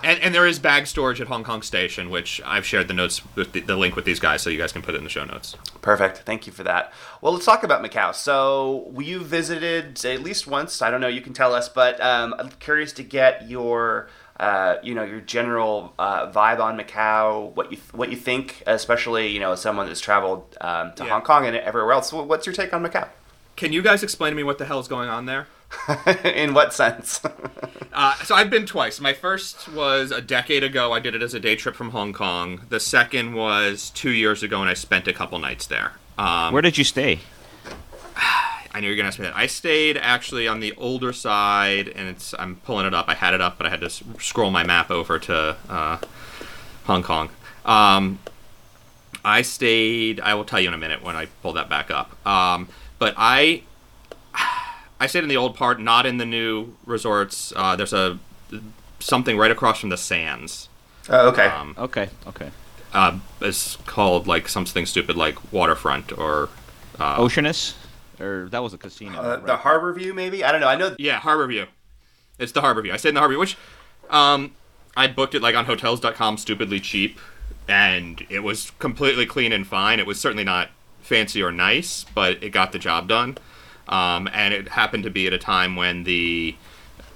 [0.04, 3.22] And, and there is bag storage at Hong Kong Station, which I've shared the notes
[3.36, 5.10] with the, the link with these guys, so you guys can put it in the
[5.10, 5.56] show notes.
[5.82, 6.20] Perfect.
[6.20, 6.92] Thank you for that.
[7.22, 8.14] Well, let's talk about Macau.
[8.14, 10.82] So, you visited at least once.
[10.82, 11.08] I don't know.
[11.08, 14.10] You can tell us, but um, I'm curious to get your,
[14.42, 17.54] uh, you know, your general uh, vibe on Macau.
[17.56, 21.12] What you what you think, especially you know, as someone that's traveled um, to Yeah.
[21.12, 22.12] Hong Kong and everywhere else.
[22.12, 23.08] What's your take on Macau?
[23.56, 25.48] Can you guys explain to me what the hell is going on there?
[26.24, 27.22] In what sense?
[27.96, 29.00] Uh, so I've been twice.
[29.00, 30.94] My first was a decade ago.
[30.94, 32.62] I did it as a day trip from Hong Kong.
[32.70, 35.92] The second was two years ago, and I spent a couple nights there.
[36.18, 37.20] Um, Where did you stay?
[38.16, 39.36] I knew you were gonna ask me that.
[39.38, 43.08] I stayed actually on the older side, and it's I'm pulling it up.
[43.08, 45.98] I had it up, but I had to s- scroll my map over to uh,
[46.86, 47.30] Hong Kong.
[47.64, 48.18] Um,
[49.24, 50.20] I stayed.
[50.20, 52.26] I will tell you in a minute when I pull that back up.
[52.26, 53.62] Um, but I
[55.04, 57.52] I stayed in the old part, not in the new resorts.
[57.58, 58.20] Uh, there's a
[59.00, 60.70] something right across from the Sands.
[61.10, 61.48] oh, okay.
[61.48, 62.08] Um, Okay.
[62.26, 62.52] Okay.
[62.94, 66.48] uh, it's called like something stupid like Waterfront or
[67.02, 67.76] uh, Oceanus,
[68.18, 69.20] or that was a casino.
[69.20, 69.46] Uh, right?
[69.46, 70.42] The Harbor View, maybe.
[70.42, 70.70] I don't know.
[70.70, 70.96] I know.
[70.98, 71.66] Yeah, Harbor View.
[72.40, 72.94] It's the Harbor View.
[72.94, 73.58] I stayed in the Harbor View, which
[74.10, 74.54] um,
[74.96, 77.20] I booked it like on Hotels.com, stupidly cheap,
[77.68, 80.00] and it was completely clean and fine.
[80.00, 80.70] It was certainly not
[81.02, 83.38] fancy or nice, but it got the job done.
[83.88, 86.56] Um, and it happened to be at a time when the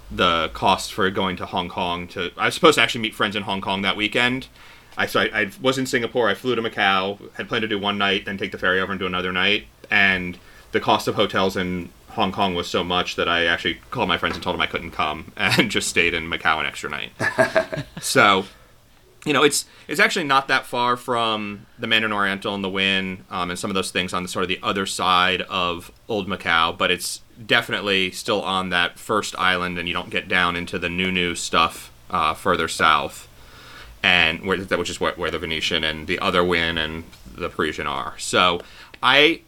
[0.10, 3.36] the cost for going to Hong Kong to I was supposed to actually meet friends
[3.36, 4.48] in Hong Kong that weekend.
[4.98, 6.30] I so I, I was in Singapore.
[6.30, 7.20] I flew to Macau.
[7.34, 9.68] Had planned to do one night, then take the ferry over and do another night.
[9.92, 10.38] And
[10.72, 14.18] the cost of hotels in Hong Kong was so much that I actually called my
[14.18, 17.12] friends and told them I couldn't come and just stayed in Macau an extra night.
[18.02, 18.46] so,
[19.28, 23.26] you know, it's it's actually not that far from the Mandarin Oriental and the Wynn
[23.30, 26.28] um, and some of those things on the sort of the other side of Old
[26.28, 30.80] Macau, but it's definitely still on that first island, and you don't get down into
[30.80, 33.28] the new new stuff uh, further south,
[34.02, 37.04] and where which is where, where the Venetian and the other Wynn and
[37.36, 38.18] the Parisian are.
[38.18, 38.62] So,
[39.04, 39.42] I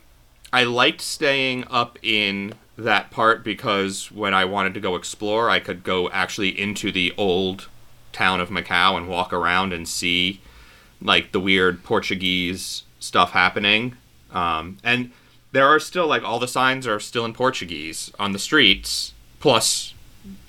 [0.52, 5.60] I liked staying up in that part because when I wanted to go explore, I
[5.60, 7.68] could go actually into the old
[8.12, 10.42] town of Macau and walk around and see
[11.02, 13.96] like the weird Portuguese stuff happening.
[14.32, 15.12] Um, and
[15.52, 19.14] there are still like all the signs are still in Portuguese on the streets.
[19.40, 19.94] Plus,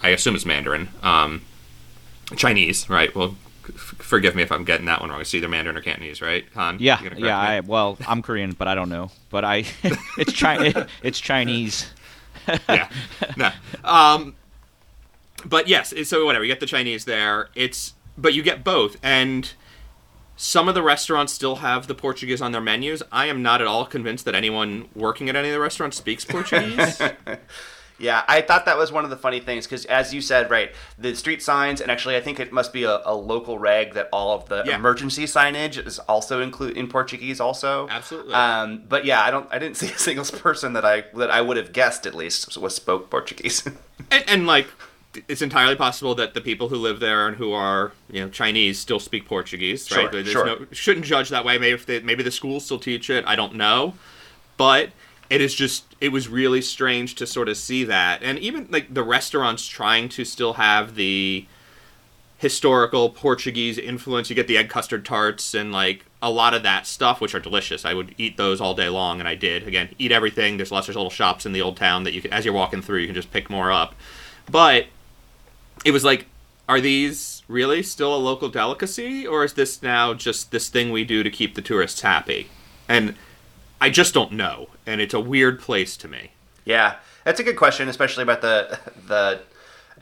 [0.02, 1.42] I assume it's Mandarin, um,
[2.36, 3.14] Chinese, right?
[3.14, 3.36] Well,
[3.68, 5.20] f- forgive me if I'm getting that one wrong.
[5.20, 6.44] It's either Mandarin or Cantonese, right?
[6.54, 7.38] Han, Yeah, you gonna correct yeah.
[7.38, 9.10] I well, I'm Korean, but I don't know.
[9.30, 9.64] But I,
[10.18, 11.88] it's Chi- it's Chinese.
[12.68, 12.88] yeah.
[13.36, 13.50] No.
[13.84, 14.34] Um,
[15.44, 16.44] but yes, so whatever.
[16.44, 17.48] You get the Chinese there.
[17.54, 19.52] It's but you get both, and
[20.36, 23.02] some of the restaurants still have the Portuguese on their menus.
[23.12, 26.24] I am not at all convinced that anyone working at any of the restaurants speaks
[26.28, 27.00] Portuguese.
[27.98, 30.72] Yeah, I thought that was one of the funny things because, as you said, right,
[30.98, 34.08] the street signs, and actually, I think it must be a, a local reg that
[34.10, 34.76] all of the Yeah.
[34.76, 37.88] emergency signage is also include in Portuguese, also.
[37.90, 38.32] Absolutely.
[38.32, 41.42] Um, but yeah, I don't, I didn't see a single person that I that I
[41.42, 43.66] would have guessed at least was spoke Portuguese.
[44.10, 44.68] and, and like,
[45.28, 48.78] it's entirely possible that the people who live there and who are you know Chinese
[48.78, 50.12] still speak Portuguese, Sure, right?
[50.12, 50.46] There's sure.
[50.46, 51.58] no shouldn't judge that way.
[51.58, 53.24] Maybe if they, maybe the schools still teach it.
[53.26, 53.94] I don't know,
[54.56, 54.90] but
[55.28, 58.92] it is just it was really strange to sort of see that, and even like
[58.94, 61.46] the restaurants trying to still have the
[62.38, 64.30] historical Portuguese influence.
[64.30, 67.40] You get the egg custard tarts and like a lot of that stuff, which are
[67.40, 67.84] delicious.
[67.84, 69.66] I would eat those all day long, and I did.
[69.66, 70.56] Again, eat everything.
[70.56, 72.80] There's lots of little shops in the old town that you can, as you're walking
[72.80, 73.94] through, you can just pick more up.
[74.50, 74.86] But
[75.84, 76.26] it was like,
[76.68, 81.04] are these really still a local delicacy, or is this now just this thing we
[81.04, 82.48] do to keep the tourists happy?
[82.88, 83.14] And
[83.80, 86.32] I just don't know, and it's a weird place to me.
[86.64, 89.40] Yeah, that's a good question, especially about the the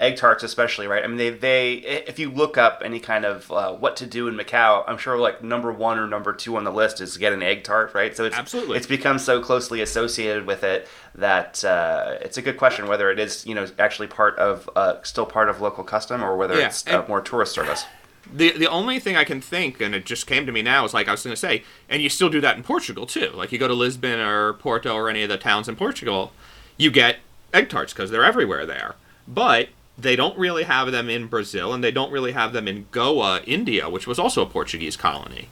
[0.00, 1.02] egg tarts, especially right.
[1.02, 4.28] I mean, they they if you look up any kind of uh, what to do
[4.28, 7.32] in Macau, I'm sure like number one or number two on the list is get
[7.32, 8.16] an egg tart, right?
[8.16, 8.76] So it's Absolutely.
[8.76, 13.18] it's become so closely associated with it that uh, it's a good question whether it
[13.18, 16.66] is you know actually part of uh, still part of local custom or whether Yeah,
[16.66, 17.84] it's uh, more tourist service.
[18.32, 20.94] The the only thing I can think, and it just came to me now, is
[20.94, 23.30] like I was going to say, and you still do that in Portugal too.
[23.34, 26.32] Like you go to Lisbon or Porto or any of the towns in Portugal,
[26.76, 27.16] you get
[27.52, 28.94] egg tarts because they're everywhere there.
[29.26, 29.68] But
[29.98, 33.42] they don't really have them in Brazil, and they don't really have them in Goa,
[33.44, 35.48] India, which was also a Portuguese colony.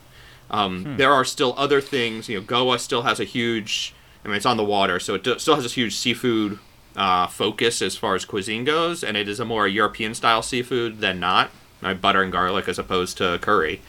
[0.51, 2.29] Um, There are still other things.
[2.29, 3.93] You know, Goa still has a huge.
[4.25, 6.59] I mean, it's on the water, so it do, still has this huge seafood
[6.97, 11.01] uh, focus as far as cuisine goes, and it is a more European style seafood
[11.01, 11.51] than not.
[12.01, 13.81] Butter and garlic as opposed to curry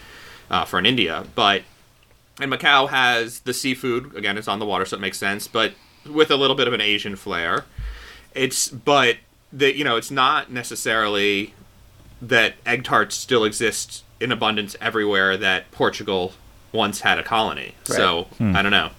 [0.52, 1.26] uh, for in India.
[1.34, 1.64] But
[2.40, 4.38] and Macau has the seafood again.
[4.38, 5.48] It's on the water, so it makes sense.
[5.48, 5.74] But
[6.06, 7.66] with a little bit of an Asian flair.
[8.36, 9.18] It's but
[9.52, 11.54] the you know it's not necessarily
[12.22, 16.34] that egg tarts still exist in abundance everywhere that Portugal
[16.72, 17.76] once had a colony.
[17.84, 18.90] So I don't know.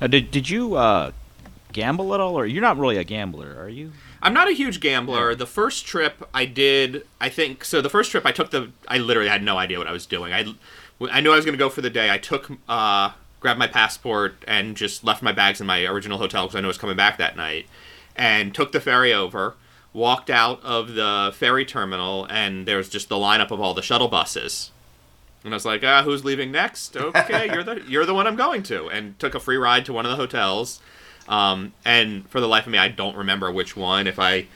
[0.00, 1.12] Now, did did you uh,
[1.72, 3.92] gamble at all, or you're not really a gambler, are you?
[4.20, 5.34] I'm not a huge gambler.
[5.34, 8.98] The first trip I did, I think, so the first trip I took the, I
[8.98, 10.32] literally had no idea what I was doing.
[10.32, 10.44] I,
[11.10, 12.10] I knew I was going to go for the day.
[12.10, 16.46] I took, uh, grabbed my passport and just left my bags in my original hotel
[16.46, 17.66] because I knew I was coming back that night,
[18.18, 19.54] and took the ferry over.
[19.94, 23.82] Walked out of the ferry terminal, and there was just the lineup of all the
[23.82, 24.70] shuttle buses.
[25.42, 26.94] And I was like, ah, who's leaving next?
[26.96, 29.92] Okay, you're the you're the one I'm going to, and took a free ride to
[29.94, 30.80] one of the hotels.
[31.26, 34.06] Um, and for the life of me, I don't remember which one.
[34.06, 34.46] If I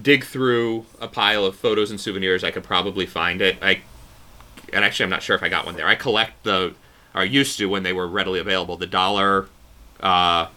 [0.00, 3.56] dig through a pile of photos and souvenirs, I could probably find it.
[3.62, 3.80] I
[4.72, 5.86] and actually, I'm not sure if I got one there.
[5.86, 6.74] I collect the,
[7.14, 9.48] or used to when they were readily available, the dollar
[10.00, 10.48] uh,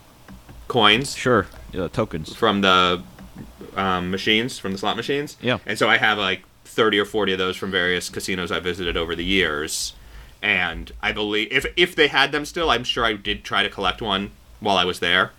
[0.68, 2.36] coins Sure, uh, tokens.
[2.36, 3.01] from the
[3.76, 5.38] um, machines, from the slot machines.
[5.41, 5.59] Yeah.
[5.65, 8.97] And so I have like 30 or 40 of those from various casinos I visited
[8.97, 9.93] over the years.
[10.41, 13.70] And I believe if if they had them still, I'm sure I did try to
[13.70, 15.32] collect one while I was there.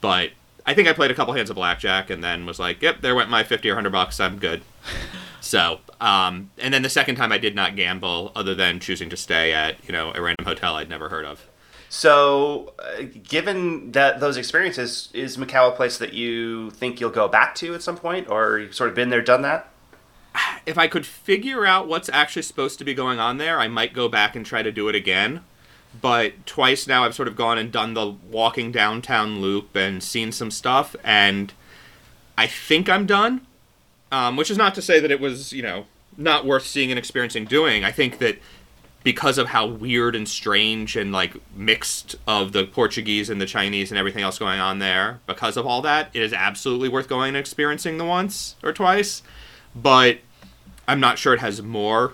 [0.00, 0.30] But
[0.64, 3.14] I think I played a couple hands of blackjack and then was like, "Yep, there
[3.14, 4.20] went my 50 or 100 bucks.
[4.20, 4.62] I'm good."
[5.40, 9.16] so, um, and then the second time I did not gamble, other than choosing to
[9.16, 11.46] stay at you know a random hotel I'd never heard of.
[11.96, 17.28] So, uh, given that those experiences, is Macau a place that you think you'll go
[17.28, 19.70] back to at some point, or you've sort of been there, done that?
[20.66, 23.94] if I could figure out what's actually supposed to be going on there, I might
[23.94, 25.44] go back and try to do it again.
[26.02, 30.32] But twice now I've sort of gone and done the walking downtown loop and seen
[30.32, 31.52] some stuff, and
[32.36, 33.46] I think I'm done.
[34.10, 35.86] Um, which is not to say that it was, you know,
[36.16, 37.84] not worth seeing and experiencing doing.
[37.84, 38.38] I think that
[39.04, 43.92] because of how weird and strange and like mixed of the Portuguese and the Chinese
[43.92, 47.28] and everything else going on there, because of all that, it is absolutely worth going
[47.28, 49.22] and experiencing the once or twice
[49.74, 50.18] but
[50.86, 52.12] I'm not sure it has more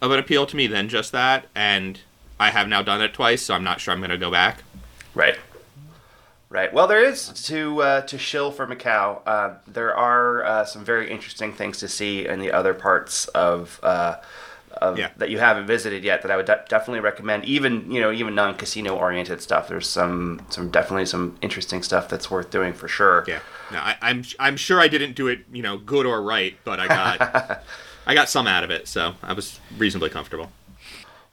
[0.00, 1.46] of an appeal to me than just that.
[1.54, 2.00] And
[2.40, 4.62] I have now done it twice, so I'm not sure I'm going to go back.
[5.14, 5.38] Right.
[6.48, 6.72] Right.
[6.72, 9.20] Well, there is to uh, to shill for Macau.
[9.26, 13.80] Uh, there are uh, some very interesting things to see in the other parts of.
[14.82, 15.08] Of, Yeah.
[15.16, 18.34] that you haven't visited yet that I would de- definitely recommend even you know even
[18.34, 23.24] non-casino oriented stuff there's some some definitely some interesting stuff that's worth doing for sure
[23.26, 23.40] Yeah,
[23.72, 26.78] no, I, I'm I'm sure I didn't do it, you know, good or right, but
[26.78, 27.62] I got
[28.06, 30.52] I got some out of it, so I was reasonably comfortable.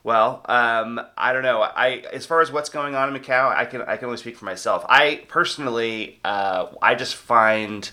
[0.03, 1.61] Well, um, I don't know.
[1.61, 4.35] I as far as what's going on in Macau, I can I can only speak
[4.37, 4.85] for myself.
[4.89, 7.89] I personally, uh, I just find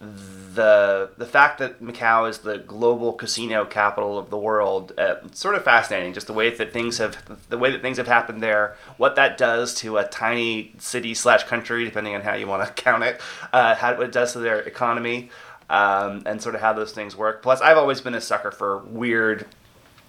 [0.00, 5.54] the the fact that Macau is the global casino capital of the world uh, sort
[5.54, 6.14] of fascinating.
[6.14, 9.36] Just the way that things have the way that things have happened there, what that
[9.36, 13.20] does to a tiny city slash country, depending on how you want to count it,
[13.52, 15.30] uh, how what it does to their economy.
[15.68, 17.44] Um, and sort of how those things work.
[17.44, 19.46] Plus, I've always been a sucker for weird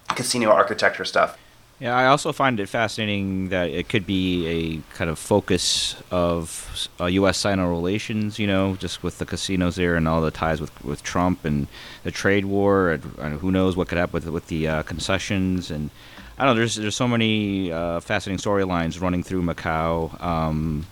[0.07, 1.37] casino architecture stuff.
[1.81, 6.87] Yeah, I also find it fascinating that it could be a kind of focus of
[6.99, 7.39] uh, U.S.
[7.39, 11.01] Sino relations, you know, just with the casinos there and all the ties with, with
[11.01, 11.65] Trump and
[12.03, 15.71] the trade war, and, and who knows what could happen with with the uh, concessions
[15.71, 15.89] and
[16.37, 16.59] I don't know.
[16.59, 20.21] There's there's so many uh, fascinating storylines running through Macau.
[20.21, 20.85] Um,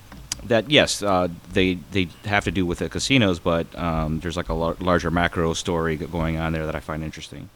[0.45, 4.49] that yes, uh, they they have to do with the casinos, but um, there's like
[4.49, 7.51] a lar- larger macro story going on there that I find interesting.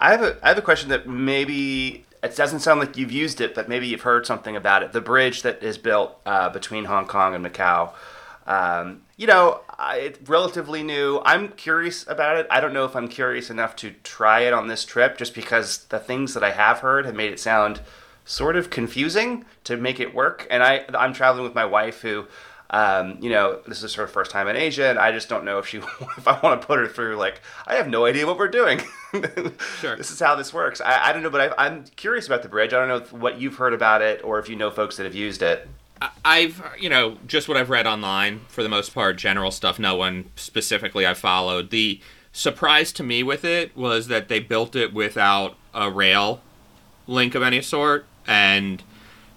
[0.00, 3.40] I have a I have a question that maybe it doesn't sound like you've used
[3.40, 4.92] it, but maybe you've heard something about it.
[4.92, 7.92] The bridge that is built uh, between Hong Kong and Macau.
[8.46, 11.20] Um, you know, it's relatively new.
[11.24, 12.46] I'm curious about it.
[12.50, 15.84] I don't know if I'm curious enough to try it on this trip, just because
[15.84, 17.80] the things that I have heard have made it sound
[18.24, 20.46] sort of confusing to make it work.
[20.50, 22.26] And I I'm traveling with my wife who.
[22.74, 25.58] Um, you know, this is her first time in Asia, and I just don't know
[25.60, 25.76] if she,
[26.18, 27.14] if I want to put her through.
[27.14, 28.80] Like, I have no idea what we're doing.
[29.78, 29.94] Sure.
[29.94, 30.80] This is how this works.
[30.80, 32.72] I, I don't know, but I, I'm curious about the bridge.
[32.72, 35.04] I don't know if- what you've heard about it, or if you know folks that
[35.04, 35.68] have used it.
[36.24, 39.78] I've, you know, just what I've read online for the most part, general stuff.
[39.78, 41.70] No one specifically I followed.
[41.70, 42.00] The
[42.32, 46.40] surprise to me with it was that they built it without a rail
[47.06, 48.82] link of any sort, and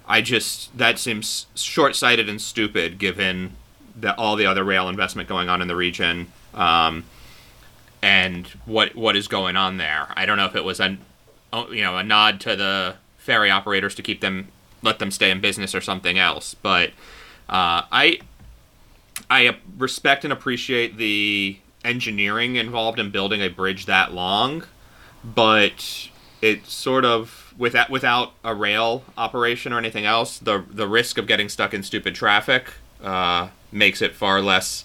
[0.08, 3.56] I just that seems short-sighted and stupid given
[3.94, 6.32] the, all the other rail investment going on in the region.
[6.54, 7.04] Um,
[8.02, 10.08] and what what is going on there.
[10.16, 10.96] I don't know if it was a
[11.70, 14.48] you know a nod to the ferry operators to keep them
[14.82, 16.54] let them stay in business or something else.
[16.54, 16.90] But
[17.48, 18.20] uh, I
[19.28, 24.64] I respect and appreciate the engineering involved in building a bridge that long,
[25.24, 26.08] but
[26.40, 31.26] it sort of without without a rail operation or anything else, the the risk of
[31.26, 34.84] getting stuck in stupid traffic uh, makes it far less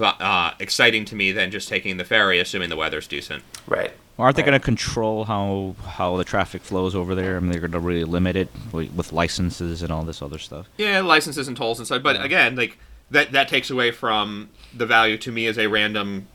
[0.00, 3.42] uh, exciting to me than just taking the ferry, assuming the weather's decent.
[3.66, 3.92] Right.
[4.16, 4.48] Well, aren't they Right.
[4.50, 7.36] going to control how how the traffic flows over there?
[7.36, 10.38] I mean, they're going to really limit it wi- with licenses and all this other
[10.38, 10.66] stuff.
[10.76, 12.02] Yeah, licenses and tolls and stuff.
[12.02, 12.78] But again, like
[13.10, 16.26] that that takes away from the value to me as a random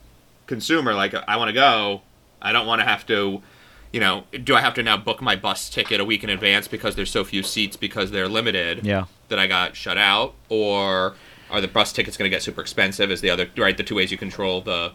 [0.47, 0.93] consumer.
[0.93, 2.01] Like I want to go,
[2.41, 3.41] I don't want to have to.
[3.93, 6.67] You know, do I have to now book my bus ticket a week in advance
[6.67, 8.85] because there's so few seats because they're limited?
[8.85, 9.05] Yeah.
[9.29, 11.15] That I got shut out, or
[11.49, 13.09] are the bus tickets going to get super expensive?
[13.09, 13.77] Is the other right?
[13.77, 14.91] The two ways you control the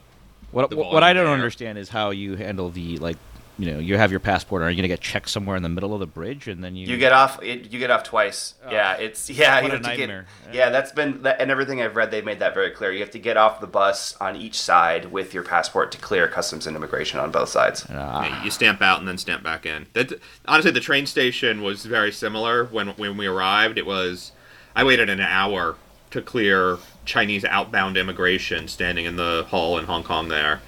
[0.51, 1.33] What the what, I don't there.
[1.33, 3.17] understand is how you handle the like,
[3.59, 4.63] you know, you have your passport.
[4.63, 6.77] Are you going to get checked somewhere in the middle of the bridge and then
[6.77, 6.87] you?
[6.87, 7.43] You get off.
[7.43, 8.55] It, you get off twice.
[8.71, 9.55] yeah, it's yeah.
[9.61, 10.27] What you a have to get- nightmare.
[10.53, 12.11] yeah, that's been that, and everything I've read.
[12.11, 12.93] they've made that very clear.
[12.93, 16.29] You have to get off the bus on each side with your passport to clear
[16.29, 17.85] customs and immigration on both sides.
[17.91, 19.87] Ah, Yeah, you stamp out and then stamp back in.
[19.95, 20.13] That
[20.47, 23.77] honestly, the train station was very similar when when we arrived.
[23.77, 24.33] It was
[24.77, 25.75] I waited an hour
[26.11, 30.61] to clear Chinese outbound immigration standing in the hall in Hong Kong there,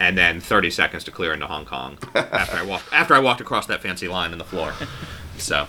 [0.00, 3.40] and then 30 seconds to clear into Hong Kong after I walked after I walked
[3.40, 4.72] across that fancy line in the floor.
[5.38, 5.66] So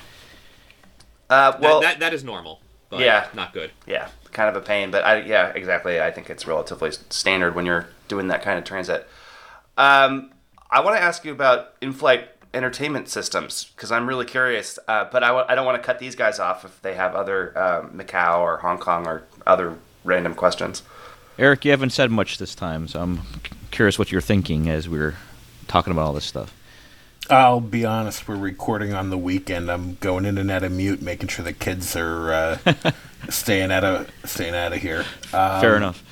[1.30, 3.28] Uh, well, that, that is normal, but Yeah.
[3.34, 3.72] not good.
[3.88, 6.00] yeah, kind of a pain, but I yeah, exactly.
[6.02, 9.08] I think it's relatively standard when you're doing that kind of transit.
[9.78, 10.32] Um,
[10.70, 14.80] I want to ask you about in-flight entertainment systems because I'm really curious.
[14.88, 17.14] Uh, but I w- I don't want to cut these guys off if they have
[17.16, 20.84] other um, Macau or Hong Kong or other random questions.
[21.38, 23.24] Eric, you haven't said much this time, so I'm c-
[23.76, 25.16] curious what you're thinking as we're
[25.68, 26.56] talking about all this stuff.
[27.30, 28.26] I'll be honest.
[28.26, 29.70] We're recording on the weekend.
[29.70, 32.58] I'm going in and out of mute, making sure the kids are uh,
[33.30, 35.04] staying out of staying out of here.
[35.34, 36.04] Um, Fair enough.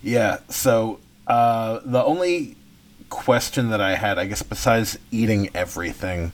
[0.00, 0.38] Yeah.
[0.48, 2.54] So uh, the only
[3.08, 6.32] question that I had, I guess, besides eating everything,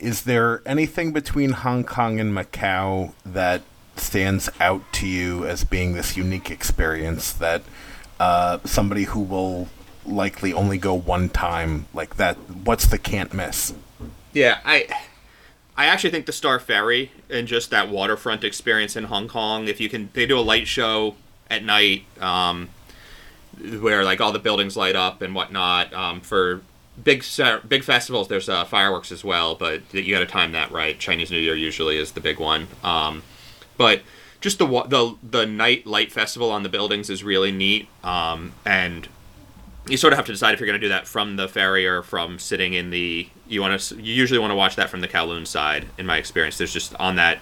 [0.00, 3.62] is there anything between Hong Kong and Macau that
[3.94, 7.62] stands out to you as being this unique experience that
[8.18, 9.68] uh, somebody who will
[10.06, 12.36] likely only go one time like that?
[12.64, 13.74] What's the can't miss?
[14.32, 14.88] Yeah, I
[15.76, 19.68] I actually think the Star Ferry and just that waterfront experience in Hong Kong.
[19.68, 21.16] If you can, they do a light show
[21.50, 22.68] at night, um,
[23.80, 25.92] where like all the buildings light up and whatnot.
[25.92, 26.62] Um, for
[27.02, 27.24] big
[27.68, 30.98] big festivals, there's uh, fireworks as well, but you got to time that right.
[30.98, 32.68] Chinese New Year usually is the big one.
[32.82, 33.22] Um,
[33.76, 34.02] but
[34.40, 37.88] just the the the night light festival on the buildings is really neat.
[38.04, 39.08] Um, and
[39.88, 41.86] you sort of have to decide if you're going to do that from the ferry
[41.86, 43.28] or from sitting in the.
[43.48, 43.96] You want to.
[43.96, 45.86] You usually want to watch that from the Kowloon side.
[45.98, 47.38] In my experience, there's just on that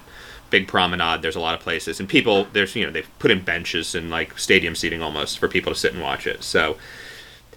[0.49, 1.22] big promenade.
[1.22, 2.47] There's a lot of places, and people.
[2.53, 5.78] There's you know they've put in benches and like stadium seating almost for people to
[5.78, 6.43] sit and watch it.
[6.43, 6.76] So.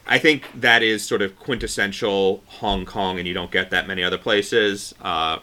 [0.06, 4.04] I think that is sort of quintessential Hong Kong, and you don't get that many
[4.04, 4.94] other places.
[5.02, 5.40] Uh,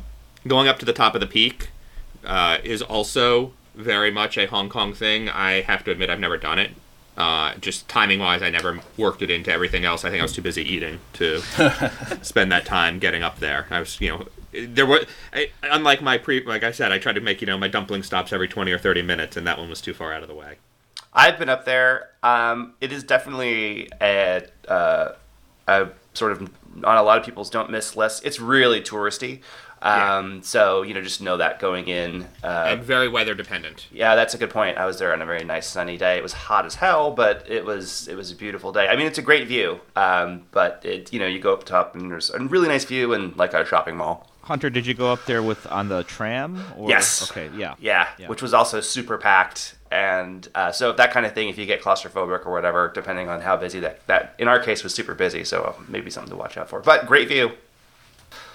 [0.47, 1.71] going up to the top of the peak
[2.27, 5.31] uh, is also very much a Hong Kong thing.
[5.31, 6.73] I have to admit, I've never done it.
[7.21, 10.07] Uh, just timing wise, I never worked it into everything else.
[10.07, 11.41] I think I was too busy eating to
[12.23, 13.67] spend that time getting up there.
[13.69, 15.05] I was, you know, there were
[15.35, 18.03] I, unlike my pre, like I said, I tried to make you know my dumpling
[18.03, 20.35] stops every twenty or thirty minutes, and that one was too far out of the
[20.35, 20.57] way.
[21.13, 22.09] I've been up there.
[22.23, 25.13] Um, it is definitely a, uh,
[25.67, 26.51] a sort of
[26.85, 28.25] on a lot of people's don't miss list.
[28.25, 29.41] It's really touristy.
[29.83, 32.27] Um, So you know, just know that going in.
[32.45, 33.87] Uh, and very weather dependent.
[33.91, 34.79] yeah, that's a good point.
[34.79, 36.17] I was there on a very nice sunny day.
[36.19, 38.89] It was hot as hell, but it was it was a beautiful day.
[38.89, 39.81] I mean, it's a great view.
[39.97, 43.13] Um, but it you know you go up top and there's a really nice view
[43.15, 44.27] and like a shopping mall.
[44.43, 46.61] Hunter, did you go up there with on the tram?
[46.77, 46.89] Or?
[46.89, 47.31] Yes.
[47.31, 47.49] Okay.
[47.57, 47.75] Yeah.
[47.79, 48.27] Yeah, Yeah.
[48.29, 49.77] which was also super packed.
[49.93, 53.41] And uh, so that kind of thing, if you get claustrophobic or whatever, depending on
[53.43, 56.57] how busy that, that in our case was super busy, so maybe something to watch
[56.57, 56.81] out for.
[56.81, 57.53] But great view.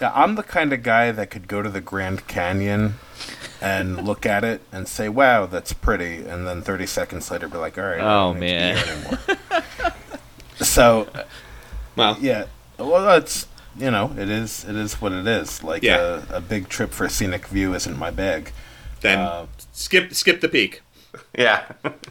[0.02, 2.96] Yeah, I'm the kind of guy that could go to the Grand Canyon
[3.62, 7.58] and look at it and say, "Wow, that's pretty," and then 30 seconds later be
[7.58, 9.36] like, "All right, Oh, don't need to be
[9.86, 9.94] man.
[10.58, 11.08] so,
[11.96, 12.46] Well, yeah,
[12.78, 13.48] well, that's
[13.78, 15.64] you know, it is it is what it is.
[15.64, 16.22] Like Yeah.
[16.30, 18.52] a, a big trip for a scenic view isn't my bag.
[19.02, 20.82] then Uh, skip skip the peak.
[21.38, 21.64] Yeah.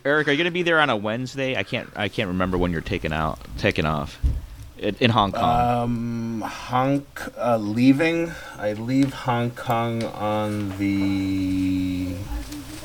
[0.04, 1.56] Eric, are you going to be there on a Wednesday?
[1.56, 1.90] I can't.
[1.94, 4.18] I can't remember when you're taking out, taking off,
[4.84, 5.82] in, in Hong Kong.
[5.82, 7.06] Um, Hong
[7.38, 8.32] uh, leaving.
[8.58, 12.14] I leave Hong Kong on the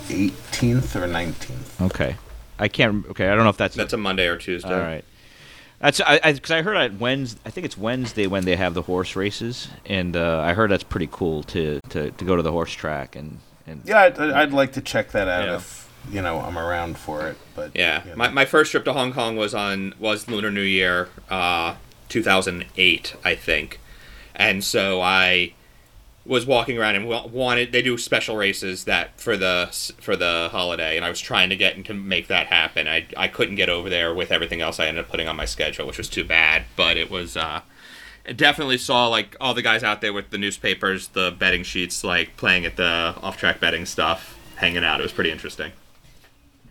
[0.08, 1.82] 18th or 19th.
[1.86, 2.16] okay.
[2.58, 2.92] I can't.
[2.94, 3.76] rem- Okay, I don't know if that's.
[3.76, 4.74] That's a Monday or Tuesday.
[4.74, 5.06] all right.
[5.80, 7.40] That's I because I, heard on Wednesday.
[7.46, 10.84] I think it's Wednesday when they have the horse races, and uh, I heard that's
[10.84, 14.52] pretty cool to, to, to go to the horse track and and Yeah, I'd, I'd
[14.52, 15.56] like to check that out Yeah.
[15.56, 17.38] if you know I'm around for it.
[17.56, 18.16] But Yeah, you know.
[18.18, 21.76] my, my first trip to Hong Kong was on was Lunar New Year, uh,
[22.10, 23.80] 2008, I think,
[24.36, 25.54] and so I
[26.26, 30.96] was walking around and wanted they do special races that for the for the holiday,
[30.96, 32.88] and I was trying to get to make that happen.
[32.88, 35.46] I I couldn't get over there with everything else I ended up putting on my
[35.46, 36.66] schedule, which was too bad.
[36.76, 37.36] But it was.
[37.36, 37.62] Uh,
[38.36, 42.38] definitely saw like all the guys out there with the newspapers, the betting sheets, like
[42.38, 45.00] playing at the off-track betting stuff, hanging out.
[45.00, 45.72] It was pretty interesting.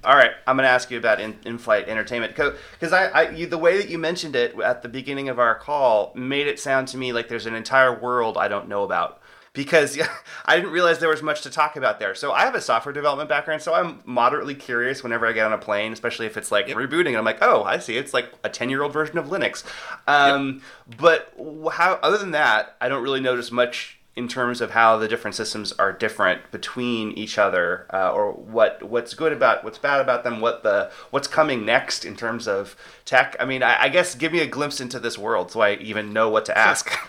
[0.05, 3.47] All right, I'm going to ask you about in, in-flight entertainment because I, I you,
[3.47, 6.89] the way that you mentioned it at the beginning of our call made it sound
[6.89, 9.21] to me like there's an entire world I don't know about
[9.53, 10.09] because yeah,
[10.47, 12.15] I didn't realize there was much to talk about there.
[12.15, 15.53] So I have a software development background, so I'm moderately curious whenever I get on
[15.53, 17.09] a plane, especially if it's like rebooting.
[17.09, 19.65] And I'm like, oh, I see, it's like a 10 year old version of Linux.
[20.07, 20.63] Um,
[20.97, 21.35] But
[21.73, 21.95] how?
[22.03, 25.71] Other than that, I don't really notice much in terms of how the different systems
[25.79, 30.41] are different between each other, uh, or what what's good about what's bad about them,
[30.41, 33.37] what the what's coming next in terms of tech.
[33.39, 36.13] I mean, I, I guess give me a glimpse into this world so I even
[36.13, 36.91] know what to ask.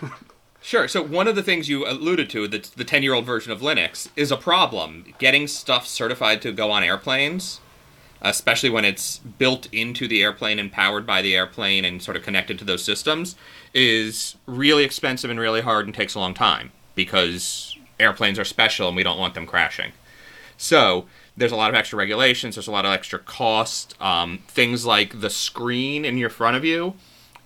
[0.62, 0.86] Sure.
[0.88, 3.62] So one of the things you alluded to, the the ten year old version of
[3.62, 5.14] Linux, is a problem.
[5.18, 7.62] Getting stuff certified to go on airplanes,
[8.20, 12.22] especially when it's built into the airplane and powered by the airplane and sort of
[12.22, 13.36] connected to those systems,
[13.72, 16.72] is really expensive and really hard and takes a long time
[17.04, 19.92] because airplanes are special and we don't want them crashing.
[20.58, 22.56] So there's a lot of extra regulations.
[22.56, 24.00] There's a lot of extra cost.
[24.00, 26.94] Um, things like the screen in your front of you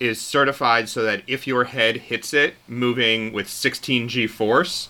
[0.00, 4.88] is certified so that if your head hits it moving with 16g force,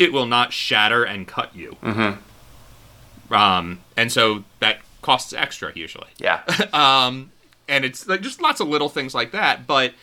[0.00, 1.76] it will not shatter and cut you.
[1.82, 3.32] Mm-hmm.
[3.32, 6.08] Um, and so that costs extra usually.
[6.18, 6.42] yeah.
[6.72, 7.30] Um,
[7.68, 9.94] and it's like just lots of little things like that, but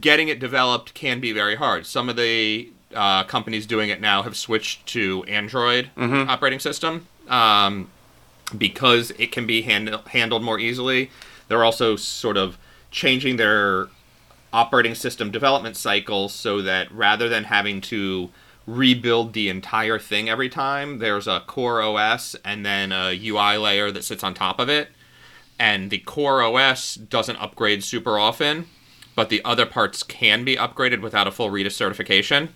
[0.00, 1.84] getting it developed can be very hard.
[1.86, 5.90] Some of the uh, companies doing it now have switched to Android
[6.28, 7.90] operating system um,
[8.56, 11.10] because it can be handle- handled more easily.
[11.48, 12.58] They're also sort of
[12.90, 13.88] changing their
[14.52, 18.30] operating system development cycle so that rather than having to
[18.66, 23.90] rebuild the entire thing every time, there's a core OS and then a UI layer
[23.90, 24.88] that sits on top of it.
[25.58, 28.66] And the core OS doesn't upgrade super often,
[29.14, 32.54] but the other parts can be upgraded without a full RETA certification.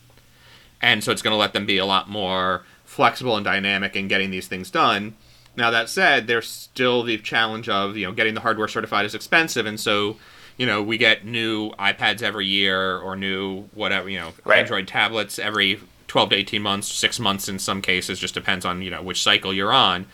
[0.83, 4.09] And so it's going to let them be a lot more flexible and dynamic in
[4.09, 5.17] getting these things done.
[5.57, 9.15] Now that said, there's still the challenge of you know getting the hardware certified is
[9.15, 10.17] expensive, and so
[10.57, 14.61] you know we get new iPads every year or new whatever you know Right.
[14.61, 18.83] Android tablets every 12 to 18 months, six months in some cases, just depends on
[18.83, 20.07] you know which cycle you're on.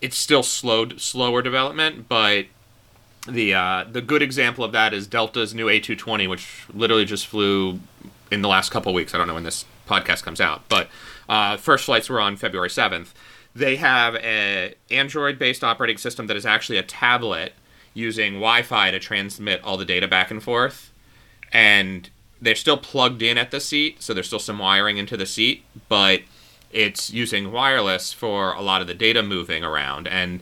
[0.00, 2.46] It's still slowed slower development, but
[3.26, 7.80] the uh, the good example of that is Delta's new A220, which literally just flew
[8.30, 9.14] in the last couple weeks.
[9.14, 10.88] I don't know when this podcast comes out, but
[11.28, 13.08] uh, first flights were on February 7th.
[13.54, 17.54] They have a Android-based operating system that is actually a tablet
[17.94, 20.92] using Wi-Fi to transmit all the data back and forth,
[21.52, 22.08] and
[22.40, 25.64] they're still plugged in at the seat, so there's still some wiring into the seat,
[25.88, 26.20] but
[26.70, 30.06] it's using wireless for a lot of the data moving around.
[30.06, 30.40] And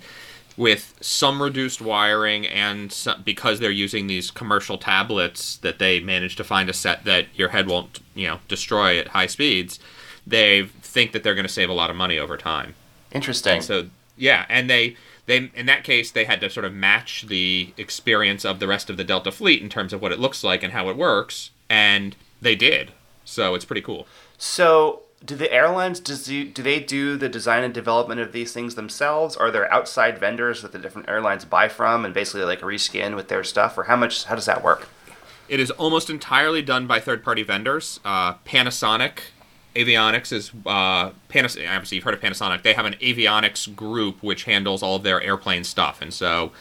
[0.57, 6.37] with some reduced wiring and some, because they're using these commercial tablets that they manage
[6.37, 9.79] to find a set that your head won't you know destroy at high speeds
[10.27, 12.75] they think that they're going to save a lot of money over time.
[13.13, 13.61] Interesting.
[13.61, 14.97] so yeah and they
[15.27, 18.91] they in that case they had to sort of match the experience of the rest
[18.91, 21.51] of the delta fleet in terms of what it looks like and how it works
[21.69, 22.93] and they did.
[23.25, 24.07] So it's pretty cool.
[24.39, 28.75] So, do the airlines you, do they do the design and development of these things
[28.75, 29.37] themselves?
[29.37, 33.29] Are there outside vendors that the different airlines buy from and basically like reskin with
[33.29, 34.25] their stuff, or how much?
[34.25, 34.89] How does that work?
[35.49, 38.01] It is almost entirely done by third-party vendors.
[38.05, 39.19] Uh, Panasonic
[39.77, 42.63] Avionics is uh, Panas- Obviously, you've heard of Panasonic.
[42.63, 46.53] They have an avionics group which handles all of their airplane stuff, and so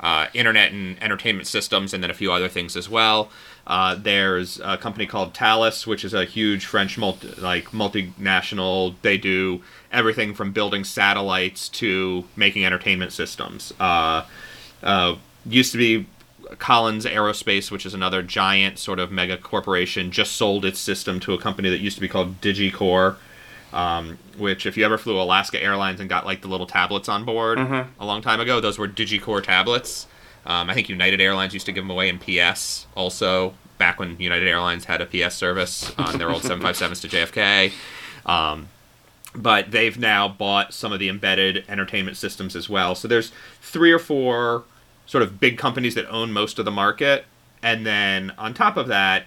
[0.00, 3.30] uh, internet and entertainment systems, and then a few other things as well.
[3.66, 8.94] Uh, there's a company called Thales, which is a huge French multi- like multinational.
[9.02, 13.72] They do everything from building satellites to making entertainment systems.
[13.80, 14.26] Uh,
[14.82, 15.16] uh,
[15.46, 16.06] used to be
[16.58, 21.32] Collins Aerospace, which is another giant sort of mega corporation, just sold its system to
[21.32, 23.16] a company that used to be called digEcor.
[23.74, 27.24] Um, which, if you ever flew Alaska Airlines and got like the little tablets on
[27.24, 27.58] board
[27.98, 30.06] a long time ago, those were digEcor tablets.
[30.46, 34.16] Um, I think United Airlines used to give them away in PS also, back when
[34.20, 37.72] United Airlines had a PS service on their old 757s to JFK.
[38.26, 38.68] Um,
[39.34, 42.94] but they've now bought some of the embedded entertainment systems as well.
[42.94, 44.62] So there's three or four
[45.06, 47.24] sort of big companies that own most of the market,
[47.62, 49.24] and then on top of that,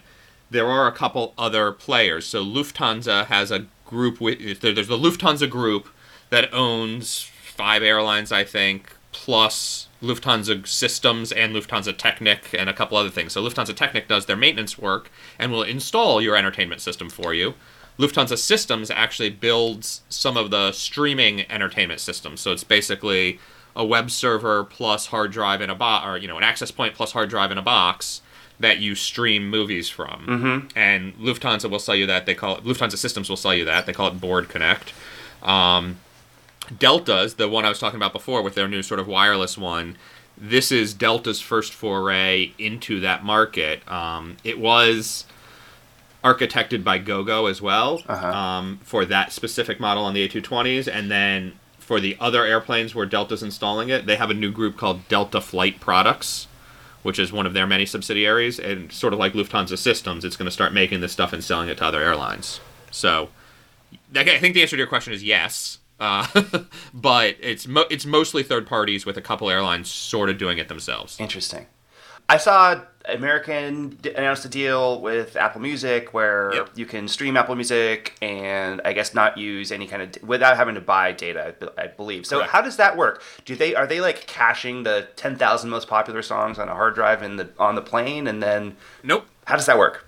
[0.49, 2.25] there are a couple other players.
[2.25, 5.89] So Lufthansa has a group with there's the Lufthansa group
[6.29, 12.97] that owns five airlines, I think, plus Lufthansa Systems and Lufthansa Technik and a couple
[12.97, 13.33] other things.
[13.33, 15.09] So Lufthansa Technik does their maintenance work
[15.39, 17.55] and will install your entertainment system for you.
[17.97, 22.41] Lufthansa Systems actually builds some of the streaming entertainment systems.
[22.41, 23.39] So it's basically
[23.75, 26.93] a web server plus hard drive in a box, or you know, an access point
[26.93, 28.21] plus hard drive in a box
[28.59, 30.25] that you stream movies from.
[30.27, 30.77] Mm-hmm.
[30.77, 32.25] And Lufthansa will sell you that.
[32.25, 33.85] They call it Lufthansa Systems will sell you that.
[33.85, 34.93] They call it Board Connect.
[35.43, 35.99] Um,
[36.77, 39.95] Delta's the one I was talking about before with their new sort of wireless one.
[40.37, 43.87] This is Delta's first foray into that market.
[43.89, 45.25] Um, it was
[46.23, 48.27] architected by GoGo as well Uh-huh.
[48.27, 53.05] um, for that specific model on the A220s, and then for the other airplanes where
[53.05, 56.46] Delta's installing it, they have a new group called Delta Flight Products,
[57.07, 60.45] which is one of their many subsidiaries, and sort of like Lufthansa Systems, it's going
[60.45, 62.59] to start making this stuff and selling it to other airlines.
[62.91, 63.29] So,
[64.13, 65.77] I think the answer to your question is yes.
[66.01, 66.27] Uh,
[66.93, 70.67] but it's mo- it's mostly third parties with a couple airlines sort of doing it
[70.67, 71.17] themselves.
[71.17, 71.67] Interesting.
[72.27, 76.69] I saw American announced a deal with Apple Music where Yep.
[76.75, 80.75] you can stream Apple Music and I guess not use any kind of without having
[80.75, 81.55] to buy data.
[81.77, 82.25] I believe.
[82.25, 82.51] So Correct.
[82.51, 83.23] how does that work?
[83.45, 86.95] Do they are they like caching the ten thousand most popular songs on a hard
[86.95, 89.25] drive in the on the plane and then Nope.
[89.45, 90.05] how does that work?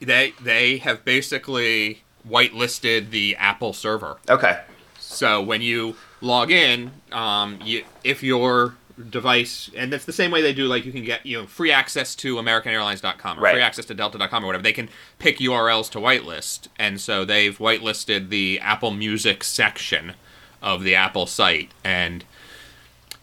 [0.00, 4.18] They they have basically whitelisted the Apple server.
[4.28, 4.60] Okay.
[5.00, 8.74] So when you log in, um, you, if your
[9.10, 11.70] device, and that's the same way they do, like you can get you know free
[11.72, 13.54] access to AmericanAirlines.com or Right.
[13.54, 14.62] free access to Delta.com or whatever.
[14.62, 14.88] They can
[15.18, 20.14] pick URLs to whitelist, and so they've whitelisted the Apple Music section
[20.62, 22.24] of the Apple site, and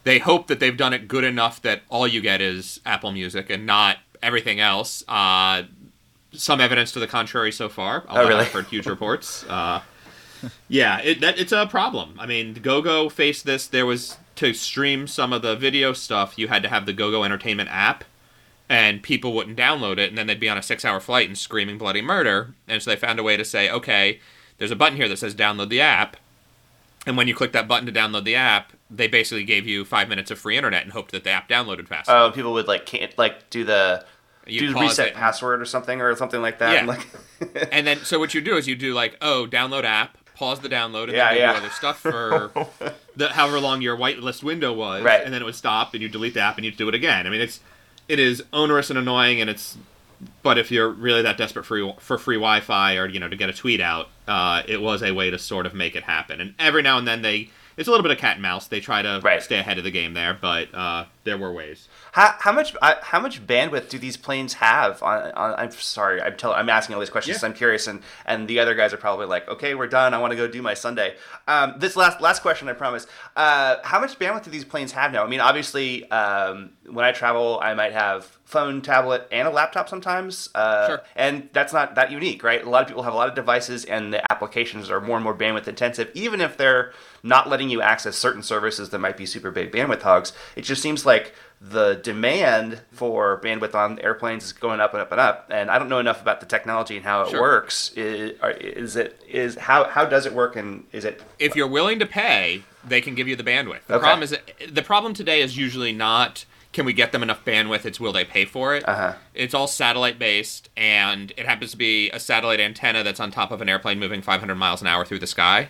[0.03, 3.49] they hope that they've done it good enough that all you get is Apple Music
[3.49, 5.03] and not everything else.
[5.07, 5.63] Uh,
[6.31, 8.03] some evidence to the contrary so far.
[8.09, 8.41] Oh, really?
[8.41, 9.43] I've heard huge reports.
[9.45, 9.81] Uh,
[10.67, 12.15] yeah, it, that, it's a problem.
[12.19, 13.67] I mean, GoGo faced this.
[13.67, 17.23] There was to stream some of the video stuff, you had to have the GoGo
[17.23, 18.03] Entertainment app,
[18.69, 21.77] and people wouldn't download it, and then they'd be on a six-hour flight and screaming
[21.77, 22.53] bloody murder.
[22.67, 24.19] And so they found a way to say, okay,
[24.57, 26.17] there's a button here that says download the app,
[27.05, 30.09] and when you click that button to download the app, they basically gave you five
[30.09, 32.09] minutes of free internet and hoped that the app downloaded fast.
[32.09, 34.05] Oh, people would like can't like do the
[34.47, 35.13] You do the reset it.
[35.13, 36.73] password or something or something like that.
[36.73, 36.79] Yeah.
[36.79, 37.07] and, like
[37.71, 40.69] and then so what you do is you do like oh download app pause the
[40.69, 42.51] download and Yeah, then do other stuff for
[43.15, 45.21] the however long your whitelist window was Right.
[45.23, 47.25] and then it would stop and you delete the app and you do it again.
[47.25, 47.59] I mean it's
[48.07, 49.77] it is onerous and annoying and it's
[50.43, 53.49] but if you're really that desperate for for free wi-fi or you know to get
[53.49, 56.39] a tweet out uh, it was a way to sort of make it happen.
[56.41, 58.67] And every now and then they it's a little bit of cat and mouse.
[58.67, 59.43] They try to Right.
[59.43, 62.95] stay ahead of the game there but uh, there were ways How, how much uh,
[63.01, 65.03] how much bandwidth do these planes have?
[65.03, 67.41] On, on I'm sorry, I'm tell, I'm asking all these questions.
[67.41, 67.49] Yeah.
[67.49, 70.13] I'm curious, and and the other guys are probably like, okay, we're done.
[70.13, 71.15] I want to go do my Sunday.
[71.45, 73.05] Um, this last last question, I promise.
[73.35, 75.25] Uh, how much bandwidth do these planes have now?
[75.25, 79.89] I mean, obviously, um, when I travel, I might have phone, tablet, and a laptop
[79.89, 80.49] sometimes.
[80.55, 81.01] Uh, Sure.
[81.15, 82.63] And that's not that unique, right?
[82.63, 85.23] A lot of people have a lot of devices, and the applications are more and
[85.23, 86.93] more bandwidth intensive, even if they're
[87.23, 90.31] not letting you access certain services that might be super big bandwidth hogs.
[90.55, 95.11] It just seems like the demand for bandwidth on airplanes is going up and up
[95.11, 95.47] and up.
[95.49, 97.41] And I don't know enough about the technology and how it Sure.
[97.41, 97.91] works.
[97.95, 100.55] Is, is it is how how does it work?
[100.55, 103.85] And is it if you're willing to pay, they can give you the bandwidth.
[103.87, 104.03] The Okay.
[104.03, 107.85] problem is that, the problem today is usually not can we get them enough bandwidth,
[107.85, 108.85] it's will they pay for it.
[108.87, 109.13] Uh-huh.
[109.33, 113.51] It's all satellite based and it happens to be a satellite antenna that's on top
[113.51, 115.69] of an airplane moving 500 miles an hour through the sky.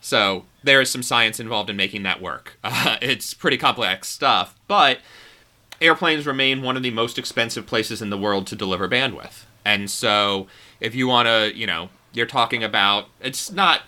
[0.00, 2.58] So there is some science involved in making that work.
[2.64, 4.98] Uh, it's pretty complex stuff, but
[5.80, 9.44] airplanes remain one of the most expensive places in the world to deliver bandwidth.
[9.64, 10.46] And so
[10.80, 13.82] if you want to, you know, you're talking about it's not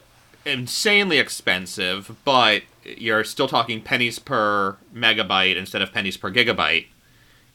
[0.45, 6.87] insanely expensive, but you're still talking pennies per megabyte instead of pennies per gigabyte.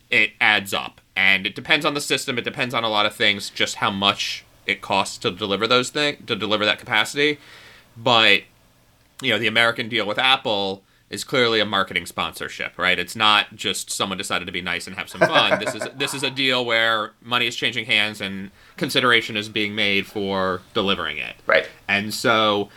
[0.09, 1.01] It adds up.
[1.15, 3.91] And it depends on the system, it depends on a lot of things just how
[3.91, 7.39] much it costs to deliver those things to deliver that capacity.
[7.97, 8.41] But
[9.21, 12.97] you know, the American deal with Apple is clearly a marketing sponsorship, right?
[12.97, 15.59] It's not just someone decided to be nice and have some fun.
[15.63, 19.75] this is this is a deal where money is changing hands and consideration is being
[19.75, 21.35] made for delivering it.
[21.45, 21.67] right?
[21.87, 22.69] And so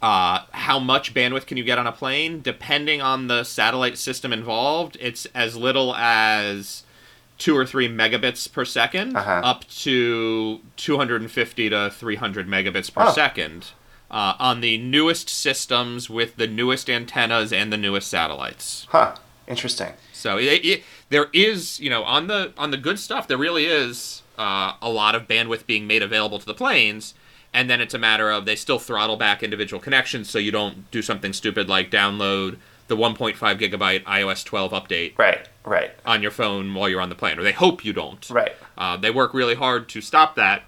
[0.00, 2.40] uh, how much bandwidth can you get on a plane?
[2.42, 6.84] Depending on the satellite system involved, it's as little as
[7.38, 9.40] two or three megabits per 2nd Uh-huh.
[9.42, 13.12] up to 250 to 300 megabits per Oh.
[13.12, 13.68] second
[14.14, 18.86] uh, on the newest systems with the newest antennas and the newest satellites.
[18.90, 19.16] Huh.
[19.46, 19.92] Interesting.
[20.12, 23.66] So it, it, there is, you know, on the on the good stuff, there really
[23.66, 27.12] is uh, a lot of bandwidth being made available to the planes,
[27.52, 30.90] and then it's a matter of they still throttle back individual connections so you don't
[30.90, 32.56] do something stupid like download
[32.86, 35.48] the 1.5 gigabyte iOS 12 update Right.
[35.64, 35.90] Right.
[36.04, 38.28] on your phone while you're on the plane, or they hope you don't.
[38.30, 38.52] Right.
[38.78, 40.62] Uh, they work really hard to stop that.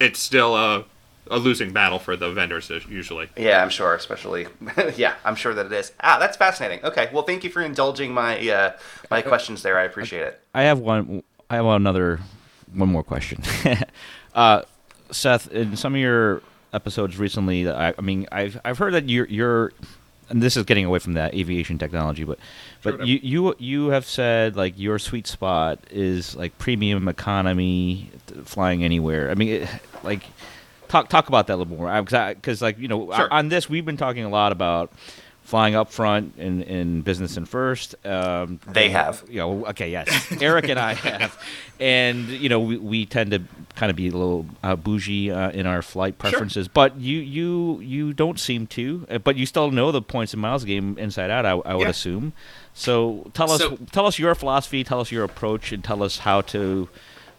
[0.00, 0.84] It's still a,
[1.30, 3.28] a losing battle for the vendors usually.
[3.36, 4.48] Yeah, I'm sure, especially.
[4.96, 5.92] yeah, I'm sure that it is.
[6.00, 6.84] Ah, that's fascinating.
[6.84, 8.72] Okay, well, thank you for indulging my uh,
[9.10, 9.78] my questions there.
[9.78, 10.40] I appreciate it.
[10.54, 11.22] I have one.
[11.48, 12.20] I have another.
[12.74, 13.42] One more question.
[14.34, 14.62] uh,
[15.10, 19.26] Seth, in some of your episodes recently, I, I mean, I've I've heard that you're
[19.26, 19.72] you're,
[20.28, 22.38] and this is getting away from that aviation technology, but
[22.82, 23.04] but Sure.
[23.04, 28.10] you you you have said like your sweet spot is like premium economy,
[28.44, 29.30] flying anywhere.
[29.30, 29.68] I mean, it,
[30.02, 30.24] like.
[30.90, 33.32] Talk talk about that a little more, because like you know, Sure.
[33.32, 34.90] on this we've been talking a lot about
[35.44, 37.94] flying up front in, in business and first.
[38.06, 39.24] Um, They have.
[39.28, 40.08] you know, okay, yes,
[40.42, 41.36] Eric and I have,
[41.78, 43.42] and you know, we, we tend to
[43.76, 47.78] kind of be a little uh, bougie uh, in our flight preferences, but you you
[47.80, 51.30] you don't seem to, uh, but you still know the points and miles game inside
[51.30, 51.46] out.
[51.46, 51.90] I, I would Yeah.
[51.90, 52.32] assume.
[52.74, 56.18] So tell us So- tell us your philosophy, tell us your approach, and tell us
[56.18, 56.88] how to,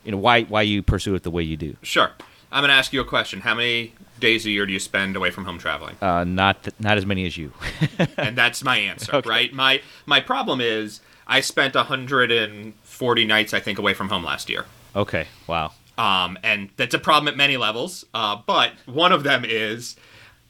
[0.06, 1.76] you know, why why you pursue it the way you do.
[1.82, 2.12] Sure.
[2.52, 3.42] I'm going to ask you a question.
[3.42, 5.96] How many days a year do you spend away from home traveling?
[6.02, 7.54] Uh, not th- not as many as you.
[8.18, 9.30] and that's my answer, Okay.
[9.30, 9.54] right?
[9.54, 14.66] My my problem is I spent 140 nights I think away from home last year.
[14.96, 15.72] okay, wow.
[15.98, 18.06] Um, and that's a problem at many levels.
[18.14, 19.96] Uh, but one of them is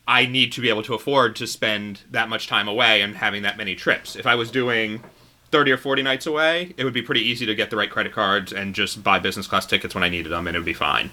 [0.08, 3.42] I need to be able to afford to spend that much time away and having
[3.44, 4.16] that many trips.
[4.16, 5.04] If I was doing
[5.52, 8.14] 30 or 40 nights away, it would be pretty easy to get the right credit
[8.14, 10.74] cards and just buy business class tickets when I needed them, and it would be
[10.74, 11.10] fine.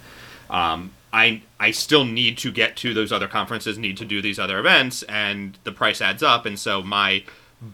[0.51, 4.39] Um, I I still need to get to those other conferences, need to do these
[4.39, 6.47] other events, and the price adds up.
[6.47, 7.25] And so my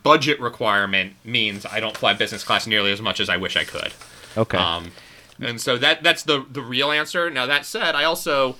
[0.02, 3.64] budget requirement means I don't fly business class nearly as much as I wish I
[3.64, 3.92] could.
[4.36, 4.56] Okay.
[4.56, 4.92] Um,
[5.40, 7.30] and so that that's the the real answer.
[7.30, 8.56] Now that said, I also,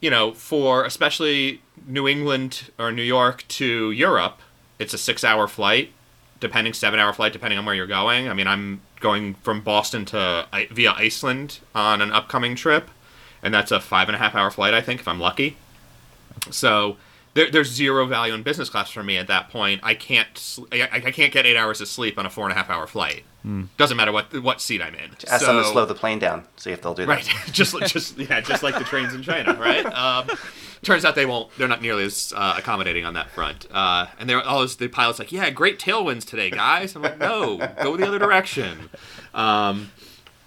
[0.00, 4.40] you know, for especially New England or New York to Europe,
[4.78, 5.92] it's a six-hour flight,
[6.38, 8.28] depending seven-hour flight depending on where you're going.
[8.28, 12.90] I mean, I'm going from Boston to via Iceland on an upcoming trip,
[13.42, 15.56] and that's a five and a half hour flight, I think, if I'm lucky.
[16.50, 16.96] So
[17.34, 19.80] there, there's zero value in business class for me at that point.
[19.82, 22.56] I can't I, I can't get eight hours of sleep on a four and a
[22.56, 23.24] half hour flight.
[23.78, 25.10] Doesn't matter what what seat I'm in.
[25.28, 26.44] Ask them to slow the plane down.
[26.56, 27.08] See if they'll do that.
[27.26, 29.86] Right, just like- just yeah, just like the trains in China, right?
[29.86, 30.28] Um,
[30.82, 31.50] turns out they won't.
[31.56, 33.66] They're not nearly as uh, accommodating on that front.
[33.70, 36.94] Uh, and they're always the pilots like, yeah, great tailwinds today, guys.
[36.94, 38.90] I'm like, no, go the other direction.
[39.32, 39.90] Um,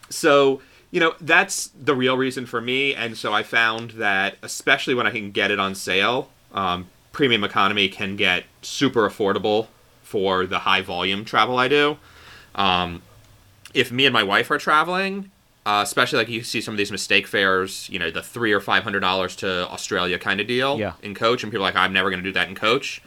[0.10, 0.62] so
[0.94, 1.56] you know that's
[1.90, 2.80] the real reason for me.
[3.04, 6.80] And so I found that especially when I can get it on sale, um,
[7.12, 9.68] premium economy can get super affordable
[10.04, 11.98] for the high volume travel I do
[12.56, 13.02] Um,
[13.74, 15.32] if me and my wife are traveling,
[15.66, 18.60] uh, especially like you see some of these mistake fares, you know, the three or
[18.60, 20.94] five hundred dollars to Australia kind of deal Yeah.
[21.02, 23.02] in coach, and people are like, I'm never going to do that in coach.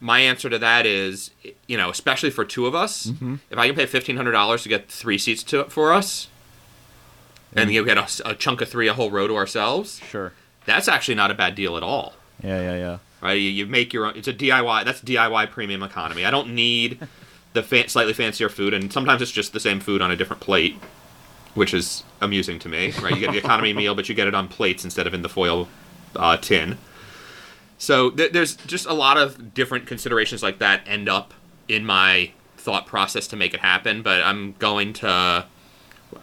[0.00, 1.30] My answer to that is,
[1.66, 3.10] you know, especially for two of us,
[3.50, 6.28] if I can pay fifteen hundred dollars to get three seats to for us,
[7.54, 10.32] and you get a, a chunk of three, a whole row to ourselves, sure.
[10.66, 12.98] that's actually not a bad deal at all Yeah, yeah, yeah.
[13.20, 13.32] right?
[13.34, 14.16] You, you make your own.
[14.16, 14.84] It's a DIY.
[14.84, 16.24] That's DIY premium economy.
[16.24, 17.00] I don't need
[17.52, 20.76] the slightly fancier food, and sometimes it's just the same food on a different plate,
[21.54, 23.14] which is amusing to me, right?
[23.14, 25.28] You get the economy meal, but you get it on plates instead of in the
[25.28, 25.68] foil
[26.16, 26.78] uh, tin.
[27.78, 31.32] So th- there's just a lot of different considerations like that end up
[31.68, 34.02] in my thought process to make it happen.
[34.02, 35.46] But I'm going to.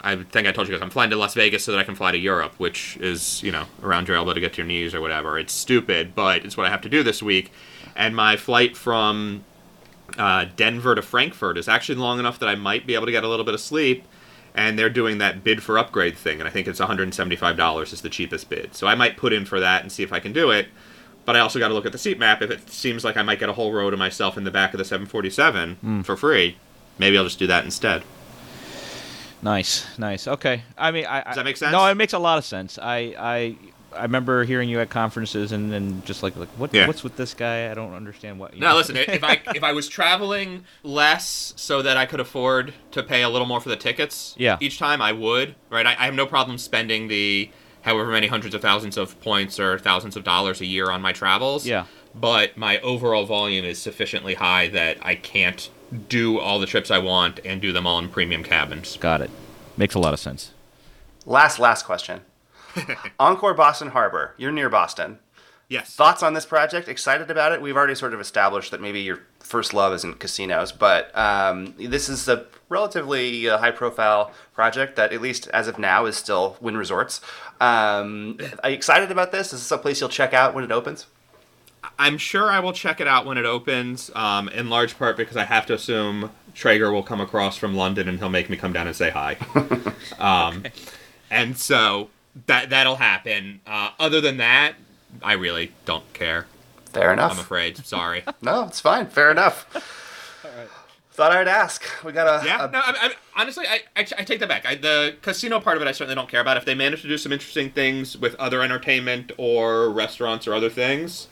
[0.01, 1.95] I think I told you guys I'm flying to Las Vegas so that I can
[1.95, 4.93] fly to Europe, which is you know around your elbow to get to your knees
[4.95, 5.37] or whatever.
[5.37, 7.51] It's stupid, but it's what I have to do this week.
[7.95, 9.43] And my flight from
[10.17, 13.23] uh, Denver to Frankfurt is actually long enough that I might be able to get
[13.23, 14.05] a little bit of sleep.
[14.57, 18.09] And they're doing that bid for upgrade thing, and I think it's $175 is the
[18.09, 18.73] cheapest bid.
[18.73, 20.67] So I might put in for that and see if I can do it.
[21.25, 22.41] But I also got to look at the seat map.
[22.41, 24.73] If it seems like I might get a whole row to myself in the back
[24.73, 26.55] of the 747 for free,
[26.97, 28.03] maybe I'll just do that instead.
[29.41, 30.27] Nice, nice.
[30.27, 30.63] Okay.
[30.77, 31.71] I mean, I, Does that make sense?
[31.71, 32.79] No, it makes a lot of sense.
[32.81, 33.55] I, I,
[33.95, 36.87] I remember hearing you at conferences and then just like, like what, Yeah.
[36.87, 37.69] what's with this guy?
[37.69, 38.53] I don't understand what.
[38.53, 38.97] You No, listen.
[38.97, 43.29] If I if I was traveling less so that I could afford to pay a
[43.29, 44.57] little more for the tickets, Yeah.
[44.59, 45.55] each time I would.
[45.69, 47.49] Right, I, I have no problem spending the
[47.83, 51.11] however many hundreds of thousands of points or thousands of dollars a year on my
[51.13, 51.67] travels.
[51.67, 51.85] Yeah.
[52.15, 55.69] But my overall volume is sufficiently high that I can't
[56.07, 58.97] do all the trips I want and do them all in premium cabins.
[58.97, 59.29] Got it.
[59.77, 60.51] Makes a lot of sense.
[61.25, 62.21] Last, last question.
[63.19, 64.33] Encore Boston Harbor.
[64.37, 65.19] You're near Boston.
[65.67, 65.95] Yes.
[65.95, 66.87] Thoughts on this project?
[66.87, 67.61] Excited about it?
[67.61, 72.07] We've already sort of established that maybe your first love isn't casinos, but um, this
[72.07, 76.77] is a relatively uh, high-profile project that, at least as of now, is still Wynn
[76.77, 77.19] Resorts.
[77.59, 79.53] Um, are you excited about this?
[79.53, 81.07] Is this a place you'll check out when it opens?
[81.99, 85.37] I'm sure I will check it out when it opens, um, in large part because
[85.37, 88.73] I have to assume Traeger will come across from London and he'll make me come
[88.73, 89.37] down and say hi.
[90.19, 90.63] um,
[91.31, 92.09] And so
[92.47, 93.61] that that'll happen.
[93.65, 94.73] Uh, other than that,
[95.23, 96.45] I really don't care.
[96.93, 97.33] Fair enough.
[97.33, 97.77] I'm afraid.
[97.85, 98.23] Sorry.
[98.41, 99.07] No, it's fine.
[99.07, 99.65] Fair enough.
[101.11, 101.81] Thought I'd ask.
[102.03, 102.65] We got a, Yeah.
[102.65, 102.79] a- No.
[102.79, 103.11] I, I,
[103.41, 104.65] honestly, I, I I take that back.
[104.65, 106.57] I, the casino part of it, I certainly don't care about.
[106.57, 110.69] If they manage to do some interesting things with other entertainment or restaurants or other
[110.69, 111.27] things,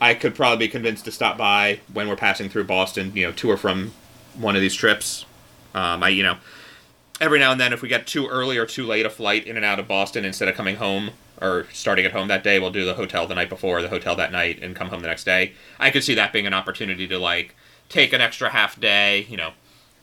[0.00, 3.12] I could probably be convinced to stop by when we're passing through Boston.
[3.14, 3.92] You know, to or from
[4.34, 5.24] one of these trips.
[5.74, 6.38] Um, I you know,
[7.20, 9.56] every now and then, if we get too early or too late a flight in
[9.56, 12.70] and out of Boston, instead of coming home or starting at home that day, we'll
[12.70, 15.24] do the hotel the night before, the hotel that night, and come home the next
[15.24, 15.52] day.
[15.78, 17.54] I could see that being an opportunity to like
[17.88, 19.26] take an extra half day.
[19.28, 19.52] You know,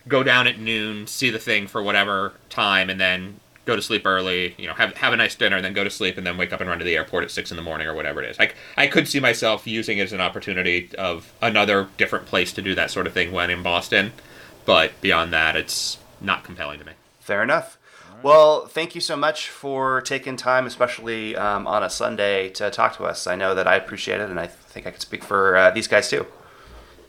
[0.08, 4.05] go down at noon, see the thing for whatever time, and then go to sleep
[4.05, 4.55] early.
[4.57, 6.51] You know, have have a nice dinner, and then go to sleep, and then wake
[6.51, 8.39] up and run to the airport at six in the morning or whatever it is.
[8.39, 12.61] Like I could see myself using it as an opportunity of another different place to
[12.61, 14.13] do that sort of thing when in Boston,
[14.65, 16.93] but beyond that, it's not compelling to me.
[17.20, 17.78] Fair enough.
[18.24, 22.97] Well, thank you so much for taking time, especially um, on a Sunday, to talk
[22.97, 23.28] to us.
[23.28, 25.88] I know that I appreciate it, and I think I can speak for uh, these
[25.88, 26.26] guys too.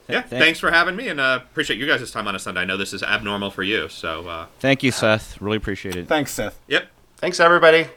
[0.09, 2.61] Yeah, thank- thanks for having me, and uh, appreciate you guys' time on a Sunday.
[2.62, 5.40] I know this is abnormal for you, so uh, Thank you, Seth.
[5.40, 6.09] Really appreciate it.
[6.09, 6.59] Thanks, Seth.
[6.68, 6.88] yep.
[7.18, 7.88] Thanks, everybody.